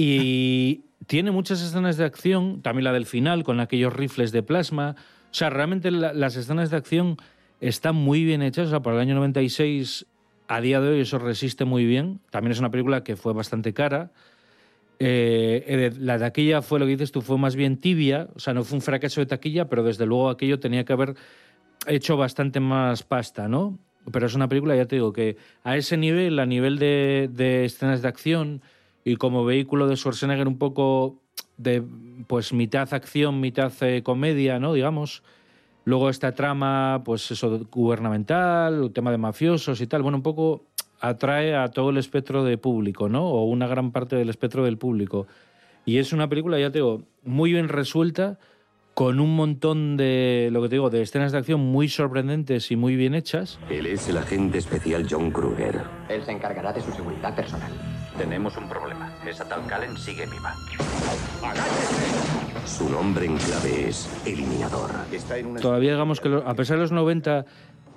y 0.00 0.82
tiene 1.06 1.30
muchas 1.30 1.60
escenas 1.62 1.96
de 1.96 2.04
acción, 2.04 2.62
también 2.62 2.84
la 2.84 2.92
del 2.92 3.06
final, 3.06 3.42
con 3.42 3.58
aquellos 3.60 3.92
rifles 3.92 4.30
de 4.30 4.42
plasma. 4.42 4.94
O 5.30 5.34
sea, 5.34 5.50
realmente 5.50 5.90
la- 5.90 6.12
las 6.12 6.36
escenas 6.36 6.70
de 6.70 6.76
acción 6.76 7.16
están 7.60 7.96
muy 7.96 8.24
bien 8.24 8.42
hechas. 8.42 8.68
O 8.68 8.70
sea, 8.70 8.80
para 8.80 8.96
el 8.96 9.02
año 9.02 9.14
96, 9.16 10.06
a 10.46 10.60
día 10.60 10.80
de 10.80 10.88
hoy, 10.90 11.00
eso 11.00 11.18
resiste 11.18 11.64
muy 11.64 11.84
bien. 11.84 12.20
También 12.30 12.52
es 12.52 12.58
una 12.60 12.70
película 12.70 13.02
que 13.02 13.16
fue 13.16 13.32
bastante 13.32 13.74
cara. 13.74 14.12
Eh, 15.00 15.64
eh, 15.66 15.92
la 15.98 16.18
taquilla 16.18 16.60
fue 16.62 16.78
lo 16.78 16.84
que 16.86 16.92
dices 16.92 17.12
tú, 17.12 17.20
fue 17.20 17.38
más 17.38 17.56
bien 17.56 17.76
tibia. 17.76 18.28
O 18.34 18.38
sea, 18.40 18.54
no 18.54 18.64
fue 18.64 18.76
un 18.76 18.82
fracaso 18.82 19.20
de 19.20 19.26
taquilla, 19.26 19.68
pero 19.68 19.82
desde 19.82 20.06
luego 20.06 20.28
aquello 20.30 20.58
tenía 20.60 20.84
que 20.84 20.92
haber 20.92 21.14
hecho 21.86 22.16
bastante 22.16 22.60
más 22.60 23.02
pasta, 23.02 23.48
¿no? 23.48 23.78
Pero 24.12 24.26
es 24.26 24.34
una 24.34 24.48
película, 24.48 24.74
ya 24.76 24.86
te 24.86 24.96
digo, 24.96 25.12
que 25.12 25.36
a 25.64 25.76
ese 25.76 25.96
nivel, 25.96 26.38
a 26.38 26.46
nivel 26.46 26.78
de, 26.78 27.28
de 27.32 27.64
escenas 27.64 28.00
de 28.02 28.08
acción 28.08 28.62
y 29.04 29.16
como 29.16 29.44
vehículo 29.44 29.86
de 29.86 29.96
Schwarzenegger 29.96 30.48
un 30.48 30.58
poco 30.58 31.16
de 31.56 31.82
pues 32.26 32.52
mitad 32.52 32.92
acción, 32.92 33.40
mitad 33.40 33.72
eh, 33.82 34.02
comedia, 34.02 34.58
¿no? 34.58 34.72
Digamos. 34.72 35.22
Luego 35.84 36.10
esta 36.10 36.32
trama, 36.32 37.02
pues 37.04 37.30
eso, 37.30 37.66
gubernamental, 37.70 38.82
el 38.84 38.92
tema 38.92 39.10
de 39.10 39.16
mafiosos 39.16 39.80
y 39.80 39.86
tal, 39.86 40.02
bueno, 40.02 40.18
un 40.18 40.22
poco 40.22 40.66
atrae 41.00 41.56
a 41.56 41.68
todo 41.68 41.90
el 41.90 41.96
espectro 41.96 42.44
de 42.44 42.58
público, 42.58 43.08
¿no? 43.08 43.26
O 43.26 43.44
una 43.44 43.66
gran 43.66 43.90
parte 43.90 44.16
del 44.16 44.28
espectro 44.28 44.64
del 44.64 44.76
público. 44.76 45.26
Y 45.86 45.96
es 45.96 46.12
una 46.12 46.28
película, 46.28 46.58
ya 46.58 46.70
te 46.70 46.78
digo, 46.78 47.04
muy 47.24 47.52
bien 47.52 47.68
resuelta, 47.68 48.38
con 48.92 49.20
un 49.20 49.34
montón 49.36 49.96
de, 49.96 50.50
lo 50.52 50.60
que 50.60 50.68
te 50.68 50.74
digo, 50.74 50.90
de 50.90 51.00
escenas 51.00 51.32
de 51.32 51.38
acción 51.38 51.60
muy 51.60 51.88
sorprendentes 51.88 52.70
y 52.70 52.76
muy 52.76 52.96
bien 52.96 53.14
hechas. 53.14 53.58
Él 53.70 53.86
es 53.86 54.08
el 54.08 54.18
agente 54.18 54.58
especial 54.58 55.06
John 55.08 55.30
Kruger. 55.30 55.82
Él 56.08 56.22
se 56.24 56.32
encargará 56.32 56.72
de 56.72 56.80
su 56.80 56.90
seguridad 56.92 57.34
personal. 57.34 57.70
Tenemos 58.18 58.56
un 58.56 58.68
problema. 58.68 59.12
Esa 59.26 59.44
tal 59.48 59.64
Callen 59.66 59.96
sigue 59.96 60.26
viva. 60.26 60.54
Su 62.66 62.88
nombre 62.90 63.26
en 63.26 63.36
clave 63.36 63.88
es 63.88 64.08
Eliminador. 64.26 64.90
Está 65.12 65.38
en 65.38 65.46
una... 65.46 65.60
Todavía 65.60 65.92
digamos 65.92 66.20
que 66.20 66.28
lo- 66.28 66.46
a 66.46 66.54
pesar 66.54 66.76
de 66.76 66.82
los 66.82 66.92
90 66.92 67.44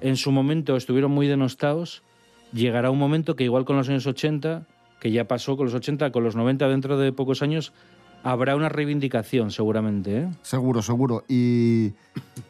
en 0.02 0.16
su 0.18 0.32
momento 0.32 0.76
estuvieron 0.76 1.12
muy 1.12 1.28
denostados, 1.28 2.04
llegará 2.54 2.92
un 2.92 3.00
momento 3.00 3.36
que 3.36 3.44
igual 3.44 3.66
con 3.66 3.78
los 3.78 3.90
años 3.90 4.06
80, 4.08 4.68
que 5.00 5.12
ya 5.12 5.28
pasó 5.28 5.58
con 5.58 5.66
los 5.66 5.74
80, 5.76 6.12
con 6.12 6.24
los 6.24 6.36
90 6.36 6.68
dentro 6.68 6.98
de 6.98 7.12
pocos 7.12 7.42
años, 7.42 7.74
habrá 8.24 8.56
una 8.56 8.70
reivindicación 8.70 9.52
seguramente. 9.52 10.18
¿eh? 10.20 10.30
Seguro, 10.44 10.82
seguro. 10.82 11.24
Y, 11.28 11.94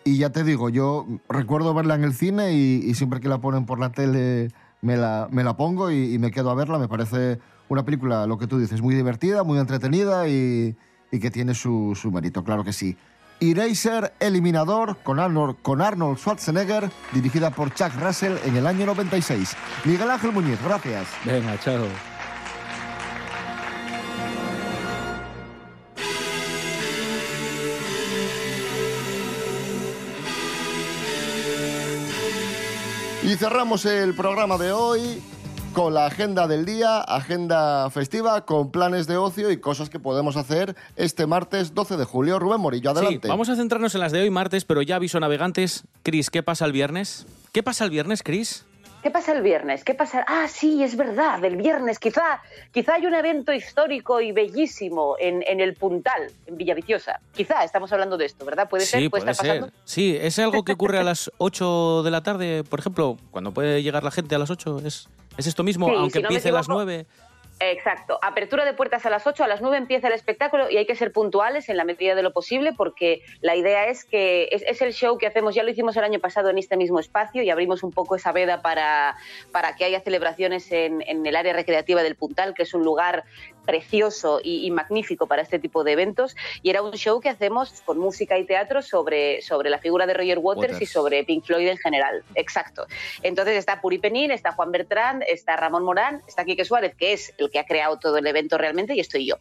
y 0.04 0.18
ya 0.18 0.30
te 0.32 0.44
digo, 0.44 0.70
yo 0.70 1.06
recuerdo 1.30 1.74
verla 1.74 1.96
en 1.96 2.04
el 2.04 2.14
cine 2.14 2.54
y, 2.54 2.82
y 2.86 2.94
siempre 2.96 3.20
que 3.22 3.30
la 3.30 3.40
ponen 3.40 3.66
por 3.66 3.80
la 3.80 3.92
tele 3.92 4.50
me 4.82 4.98
la, 4.98 5.28
me 5.32 5.44
la 5.44 5.56
pongo 5.58 5.92
y, 5.92 6.14
y 6.14 6.20
me 6.20 6.32
quedo 6.32 6.50
a 6.52 6.56
verla. 6.56 6.78
Me 6.80 6.88
parece 6.88 7.40
una 7.72 7.86
película, 7.86 8.28
lo 8.28 8.38
que 8.38 8.48
tú 8.48 8.60
dices, 8.60 8.82
muy 8.82 8.94
divertida, 8.94 9.44
muy 9.44 9.58
entretenida 9.58 10.28
y, 10.28 10.76
y 11.10 11.20
que 11.20 11.32
tiene 11.32 11.56
su, 11.56 11.98
su 12.00 12.12
mérito, 12.12 12.44
claro 12.44 12.66
que 12.66 12.74
sí. 12.74 12.98
Eraser 13.40 14.14
Eliminador 14.20 14.98
con 15.04 15.20
Arnold, 15.20 15.56
con 15.62 15.82
Arnold 15.82 16.18
Schwarzenegger, 16.18 16.92
dirigida 17.14 17.50
por 17.52 17.74
Chuck 17.74 17.94
Russell 17.98 18.36
en 18.44 18.58
el 18.58 18.68
año 18.68 18.86
96. 18.88 19.56
Miguel 19.86 20.12
Ángel 20.12 20.34
Muñiz, 20.34 20.62
gracias. 20.62 21.08
Venga, 21.24 21.58
chao. 21.60 21.86
Y 33.24 33.36
cerramos 33.38 33.86
el 33.86 34.14
programa 34.14 34.58
de 34.58 34.74
hoy 34.74 35.22
con 35.74 35.94
la 35.94 36.06
agenda 36.06 36.48
del 36.48 36.66
día, 36.66 37.00
agenda 37.00 37.90
festiva, 37.90 38.46
con 38.46 38.72
planes 38.72 39.08
de 39.08 39.18
ocio 39.18 39.52
y 39.52 39.58
cosas 39.58 39.90
que 39.90 40.00
podemos 40.00 40.36
hacer 40.36 40.76
este 40.96 41.28
martes 41.28 41.74
12 41.74 41.98
de 41.98 42.06
julio. 42.06 42.40
Rubén 42.40 42.60
Morillo, 42.60 42.92
adelante. 42.92 43.28
Sí, 43.28 43.30
vamos 43.30 43.50
a 43.50 43.56
centrarnos 43.56 43.96
en 43.96 44.02
las 44.02 44.12
de 44.12 44.22
hoy 44.22 44.30
martes, 44.30 44.66
pero 44.66 44.82
ya 44.82 44.98
aviso 44.98 45.20
navegantes. 45.20 45.84
Cris, 46.04 46.30
¿qué 46.30 46.44
pasa 46.44 46.66
el 46.66 46.74
viernes? 46.74 47.26
¿Qué 47.54 47.64
pasa 47.64 47.86
el 47.86 47.90
viernes, 47.90 48.22
Cris? 48.24 48.66
¿Qué 49.02 49.10
pasa 49.10 49.32
el 49.32 49.42
viernes? 49.42 49.84
¿Qué 49.84 49.96
pasa? 49.96 50.24
Ah, 50.28 50.48
sí, 50.48 50.84
es 50.84 50.96
verdad, 50.96 51.44
el 51.44 51.56
viernes. 51.56 51.98
Quizá, 51.98 52.42
quizá 52.72 52.96
hay 52.96 53.08
un 53.08 53.16
evento 53.16 53.52
histórico 53.52 54.22
y 54.22 54.32
bellísimo 54.32 55.16
en, 55.20 55.44
en 55.48 55.60
el 55.60 55.74
Puntal, 55.74 56.32
en 56.46 56.58
Villaviciosa. 56.58 57.20
Quizá 57.34 57.64
estamos 57.64 57.92
hablando 57.92 58.18
de 58.18 58.26
esto, 58.26 58.46
¿verdad? 58.46 58.70
¿Puede 58.70 58.86
sí, 58.86 58.92
ser? 58.92 59.10
puede 59.10 59.22
estar 59.22 59.36
ser. 59.36 59.60
pasando? 59.62 59.78
Sí, 59.86 60.16
es 60.22 60.38
algo 60.38 60.64
que 60.64 60.74
ocurre 60.74 61.00
a 61.00 61.04
las 61.04 61.32
8 61.40 62.04
de 62.04 62.12
la 62.12 62.22
tarde, 62.22 62.64
por 62.64 62.80
ejemplo, 62.80 63.18
cuando 63.32 63.52
puede 63.54 63.82
llegar 63.82 64.04
la 64.04 64.12
gente 64.12 64.36
a 64.36 64.38
las 64.38 64.52
8. 64.52 64.82
¿Es, 64.86 65.08
es 65.38 65.48
esto 65.48 65.63
mismo? 65.63 65.88
Sí, 65.88 65.96
Aunque 65.96 66.20
si 66.20 66.24
no 66.24 66.30
me 66.30 66.36
empiece 66.36 66.50
a 66.50 66.54
las 66.54 66.65
equivoco, 66.65 66.86
9. 66.86 67.06
Exacto. 67.62 68.17
Apertura 68.24 68.65
de 68.65 68.74
puertas 68.74 69.06
a 69.06 69.12
las 69.12 69.28
8, 69.28 69.44
a 69.44 69.48
las 69.48 69.62
9 69.62 69.78
empieza 69.78 70.08
el 70.08 70.13
espectáculo 70.13 70.70
y 70.70 70.78
hay 70.78 70.88
que 70.88 70.96
ser 70.96 71.12
puntuales 71.12 71.70
en 71.70 71.78
la 71.78 71.86
medida 71.86 72.15
de 72.15 72.24
lo 72.24 72.34
posible 72.34 72.74
porque 72.74 73.22
la 73.41 73.56
idea 73.56 73.88
es 73.88 74.04
que 74.04 74.50
es, 74.52 74.63
es 74.63 74.82
el 74.82 74.94
show 74.94 75.20
que 75.20 75.28
hacemos, 75.28 75.54
ya 75.54 75.62
lo 75.62 75.70
hicimos 75.70 75.96
el 75.96 76.04
año 76.04 76.20
pasado 76.20 76.50
en 76.50 76.58
este 76.58 76.76
mismo 76.76 77.00
espacio 77.00 77.44
y 77.44 77.52
abrimos 77.52 77.84
un 77.84 77.91
poco 77.91 78.15
esa 78.15 78.32
veda 78.32 78.63
para, 78.63 79.15
para 79.52 79.76
que 79.76 79.86
haya 79.86 80.02
celebraciones 80.02 80.72
en, 80.72 81.04
en 81.08 81.24
el 81.24 81.36
área 81.36 81.54
recreativa 81.54 82.02
del 82.02 82.15
Puntal, 82.15 82.56
que 82.56 82.63
es 82.63 82.74
un 82.74 82.84
lugar 82.84 83.26
precioso 83.65 84.39
y, 84.43 84.65
y 84.65 84.71
magnífico 84.71 85.28
para 85.28 85.41
este 85.41 85.60
tipo 85.60 85.84
de 85.84 85.93
eventos. 85.93 86.36
Y 86.62 86.69
era 86.69 86.82
un 86.82 86.93
show 86.93 87.19
que 87.19 87.30
hacemos 87.30 87.82
con 87.86 87.97
música 87.97 88.38
y 88.38 88.45
teatro 88.45 88.82
sobre, 88.82 89.41
sobre 89.41 89.69
la 89.69 89.80
figura 89.80 90.06
de 90.06 90.13
Roger 90.13 90.39
Waters, 90.39 90.74
Waters. 90.74 90.82
y 90.82 90.86
sobre 90.86 91.24
Pink 91.24 91.45
Floyd 91.45 91.67
en 91.67 91.78
general. 91.78 92.24
Exacto. 92.36 92.86
Entonces 93.24 93.58
está 93.58 93.82
Puri 93.82 93.97
Penín, 93.97 94.32
está 94.32 94.52
Juan 94.54 94.71
Bertrand, 94.71 95.24
está 95.28 95.56
Ramón 95.56 95.84
Morán, 95.84 96.21
está 96.28 96.45
Quique 96.45 96.65
Suárez, 96.65 96.95
que 96.95 97.13
es 97.13 97.34
el 97.38 97.50
que 97.50 97.60
ha 97.60 97.65
creado 97.65 97.97
todo 98.00 98.17
el 98.17 98.28
evento 98.28 98.58
realmente, 98.58 98.95
y 98.95 99.00
estoy 99.00 99.26
yo. 99.26 99.36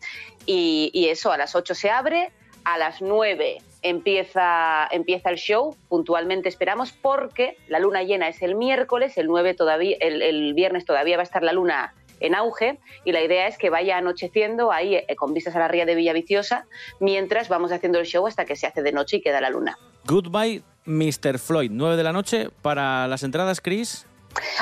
Y, 0.46 0.90
y 0.92 1.08
eso, 1.08 1.32
a 1.32 1.38
las 1.38 1.54
8 1.54 1.74
se 1.74 1.90
abre, 1.90 2.30
a 2.64 2.78
las 2.78 3.00
9 3.00 3.58
empieza, 3.82 4.86
empieza 4.90 5.30
el 5.30 5.36
show, 5.36 5.76
puntualmente 5.88 6.48
esperamos, 6.48 6.92
porque 6.92 7.56
la 7.68 7.78
luna 7.78 8.02
llena 8.02 8.28
es 8.28 8.42
el 8.42 8.54
miércoles, 8.54 9.16
el 9.16 9.26
9 9.26 9.54
todavía, 9.54 9.96
el, 10.00 10.22
el 10.22 10.54
viernes 10.54 10.84
todavía 10.84 11.16
va 11.16 11.22
a 11.22 11.24
estar 11.24 11.42
la 11.42 11.52
luna 11.52 11.94
en 12.20 12.34
auge 12.34 12.78
y 13.04 13.12
la 13.12 13.22
idea 13.22 13.46
es 13.48 13.58
que 13.58 13.70
vaya 13.70 13.96
anocheciendo 13.98 14.70
ahí 14.72 14.94
eh, 14.96 15.16
con 15.16 15.34
vistas 15.34 15.56
a 15.56 15.58
la 15.58 15.68
ría 15.68 15.86
de 15.86 15.94
Villaviciosa 15.94 16.66
mientras 17.00 17.48
vamos 17.48 17.72
haciendo 17.72 17.98
el 17.98 18.06
show 18.06 18.26
hasta 18.26 18.44
que 18.44 18.56
se 18.56 18.66
hace 18.66 18.82
de 18.82 18.92
noche 18.92 19.16
y 19.16 19.20
queda 19.22 19.40
la 19.40 19.50
luna. 19.50 19.78
Goodbye, 20.06 20.62
Mr. 20.84 21.38
Floyd, 21.38 21.70
9 21.72 21.96
de 21.96 22.02
la 22.02 22.12
noche. 22.12 22.48
Para 22.62 23.06
las 23.08 23.22
entradas, 23.22 23.60
Chris, 23.60 24.06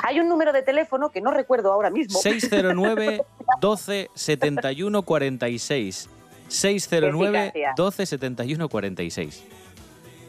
Hay 0.02 0.18
un 0.18 0.28
número 0.28 0.52
de 0.52 0.62
teléfono 0.62 1.10
que 1.10 1.20
no 1.20 1.30
recuerdo 1.30 1.72
ahora 1.72 1.90
mismo. 1.90 2.18
609 2.20 3.20
12 3.60 4.10
71 4.14 5.02
46. 5.02 6.08
609 6.48 7.38
Eficacia. 7.38 7.72
12 7.76 8.06
71 8.06 8.68
46. 8.68 9.44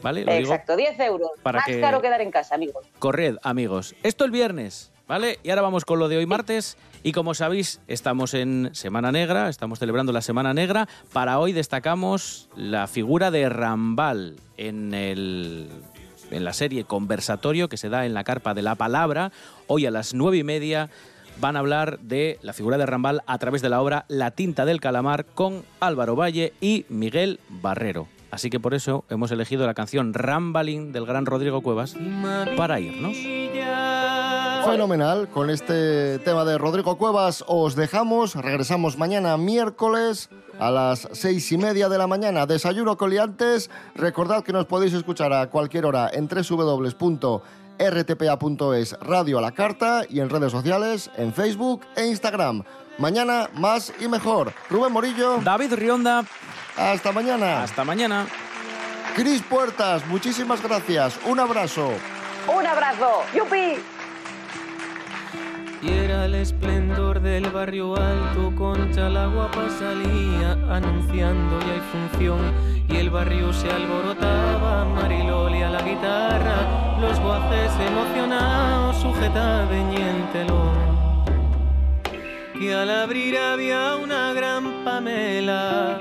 ¿Vale? 0.02 0.24
Lo 0.24 0.32
digo. 0.32 0.44
Exacto, 0.52 0.76
10 0.76 0.98
euros. 1.00 1.30
para 1.42 1.58
Más 1.58 1.66
que- 1.66 1.80
caro 1.80 2.00
quedar 2.00 2.20
en 2.20 2.30
casa, 2.30 2.54
amigos. 2.54 2.86
Corred, 2.98 3.36
amigos. 3.42 3.94
Esto 4.02 4.24
el 4.24 4.30
viernes, 4.30 4.90
¿vale? 5.06 5.38
Y 5.42 5.50
ahora 5.50 5.62
vamos 5.62 5.84
con 5.84 5.98
lo 5.98 6.08
de 6.08 6.16
hoy 6.18 6.26
martes. 6.26 6.76
Y 7.02 7.12
como 7.12 7.32
sabéis, 7.32 7.80
estamos 7.86 8.34
en 8.34 8.70
Semana 8.74 9.10
Negra, 9.10 9.48
estamos 9.48 9.78
celebrando 9.78 10.12
la 10.12 10.20
Semana 10.20 10.52
Negra. 10.52 10.86
Para 11.14 11.38
hoy 11.38 11.52
destacamos 11.52 12.50
la 12.56 12.86
figura 12.88 13.30
de 13.30 13.48
Rambal 13.48 14.36
en, 14.58 14.92
el, 14.92 15.68
en 16.30 16.44
la 16.44 16.52
serie 16.52 16.84
Conversatorio 16.84 17.70
que 17.70 17.78
se 17.78 17.88
da 17.88 18.04
en 18.04 18.12
la 18.12 18.22
Carpa 18.24 18.52
de 18.52 18.60
la 18.60 18.74
Palabra. 18.74 19.32
Hoy 19.66 19.86
a 19.86 19.90
las 19.90 20.12
nueve 20.12 20.36
y 20.36 20.44
media 20.44 20.90
van 21.40 21.56
a 21.56 21.60
hablar 21.60 22.00
de 22.00 22.38
la 22.42 22.52
figura 22.52 22.76
de 22.76 22.84
Rambal 22.84 23.22
a 23.26 23.38
través 23.38 23.62
de 23.62 23.70
la 23.70 23.80
obra 23.80 24.04
La 24.08 24.32
tinta 24.32 24.66
del 24.66 24.80
calamar 24.80 25.24
con 25.24 25.64
Álvaro 25.80 26.16
Valle 26.16 26.52
y 26.60 26.84
Miguel 26.90 27.40
Barrero. 27.48 28.08
Así 28.30 28.50
que 28.50 28.60
por 28.60 28.74
eso 28.74 29.04
hemos 29.08 29.30
elegido 29.32 29.66
la 29.66 29.74
canción 29.74 30.12
Rambalín 30.12 30.92
del 30.92 31.06
gran 31.06 31.24
Rodrigo 31.24 31.62
Cuevas 31.62 31.96
para 32.56 32.78
irnos. 32.78 33.16
Fenomenal. 34.64 35.28
Con 35.28 35.50
este 35.50 36.18
tema 36.20 36.44
de 36.44 36.58
Rodrigo 36.58 36.96
Cuevas 36.96 37.44
os 37.46 37.74
dejamos. 37.74 38.34
Regresamos 38.34 38.98
mañana 38.98 39.36
miércoles 39.36 40.30
a 40.58 40.70
las 40.70 41.08
seis 41.12 41.50
y 41.52 41.58
media 41.58 41.88
de 41.88 41.98
la 41.98 42.06
mañana. 42.06 42.46
Desayuno 42.46 42.96
coliantes. 42.96 43.70
Recordad 43.94 44.42
que 44.42 44.52
nos 44.52 44.66
podéis 44.66 44.92
escuchar 44.92 45.32
a 45.32 45.48
cualquier 45.48 45.86
hora 45.86 46.10
en 46.12 46.28
www.rtpa.es 46.28 47.40
Radio 49.00 49.38
a 49.38 49.40
la 49.40 49.52
Carta 49.52 50.02
y 50.08 50.20
en 50.20 50.30
redes 50.30 50.52
sociales, 50.52 51.10
en 51.16 51.32
Facebook 51.32 51.82
e 51.96 52.06
Instagram. 52.06 52.62
Mañana 52.98 53.48
más 53.54 53.92
y 54.00 54.08
mejor. 54.08 54.52
Rubén 54.68 54.92
Morillo. 54.92 55.38
David 55.42 55.74
Rionda. 55.74 56.24
Hasta 56.76 57.12
mañana. 57.12 57.62
Hasta 57.62 57.84
mañana. 57.84 58.26
Cris 59.14 59.42
Puertas, 59.42 60.06
muchísimas 60.06 60.62
gracias. 60.62 61.18
Un 61.26 61.40
abrazo. 61.40 61.90
¡Un 62.48 62.66
abrazo! 62.66 63.22
¡Yupi! 63.34 63.76
Y 65.82 65.88
era 65.88 66.26
el 66.26 66.34
esplendor 66.34 67.20
del 67.20 67.48
barrio 67.50 67.96
alto, 67.96 68.52
Concha 68.54 69.08
la 69.08 69.26
guapa 69.28 69.66
salía 69.70 70.52
anunciando 70.68 71.58
ya 71.60 71.72
hay 71.72 71.80
función. 71.90 72.38
Y 72.86 72.96
el 72.96 73.08
barrio 73.08 73.50
se 73.52 73.70
alborotaba, 73.70 74.84
Mariloli 74.84 75.62
a 75.62 75.70
la 75.70 75.80
guitarra, 75.80 76.98
los 77.00 77.18
guajes 77.20 77.72
emocionados 77.88 78.96
sujetaban 78.96 79.92
y 79.92 79.96
el 79.96 80.28
telón. 80.32 80.90
Que 82.58 82.74
al 82.74 82.90
abrir 82.90 83.38
había 83.38 83.96
una 83.96 84.34
gran 84.34 84.84
pamela, 84.84 86.00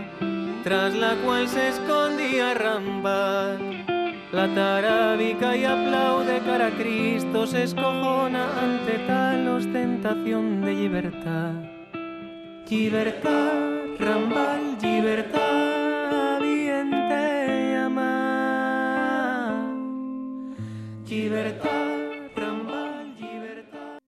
tras 0.65 0.93
la 0.93 1.15
cual 1.23 1.47
se 1.47 1.69
escondía 1.69 2.53
Rambal. 2.53 3.78
La 4.31 4.47
tarábica 4.53 5.57
y 5.57 5.65
aplaude 5.65 6.39
cara 6.45 6.67
a 6.67 6.71
Cristo, 6.71 7.47
se 7.47 7.63
escojona 7.63 8.59
ante 8.61 8.99
tal 9.07 9.47
ostentación 9.47 10.61
de 10.61 10.71
libertad. 10.71 11.53
Libertad, 12.69 13.53
Rambal, 13.97 14.77
libertad, 14.83 16.39
bien 16.41 16.91
te 16.91 17.75
ama. 17.77 19.65
Libertad, 21.09 21.88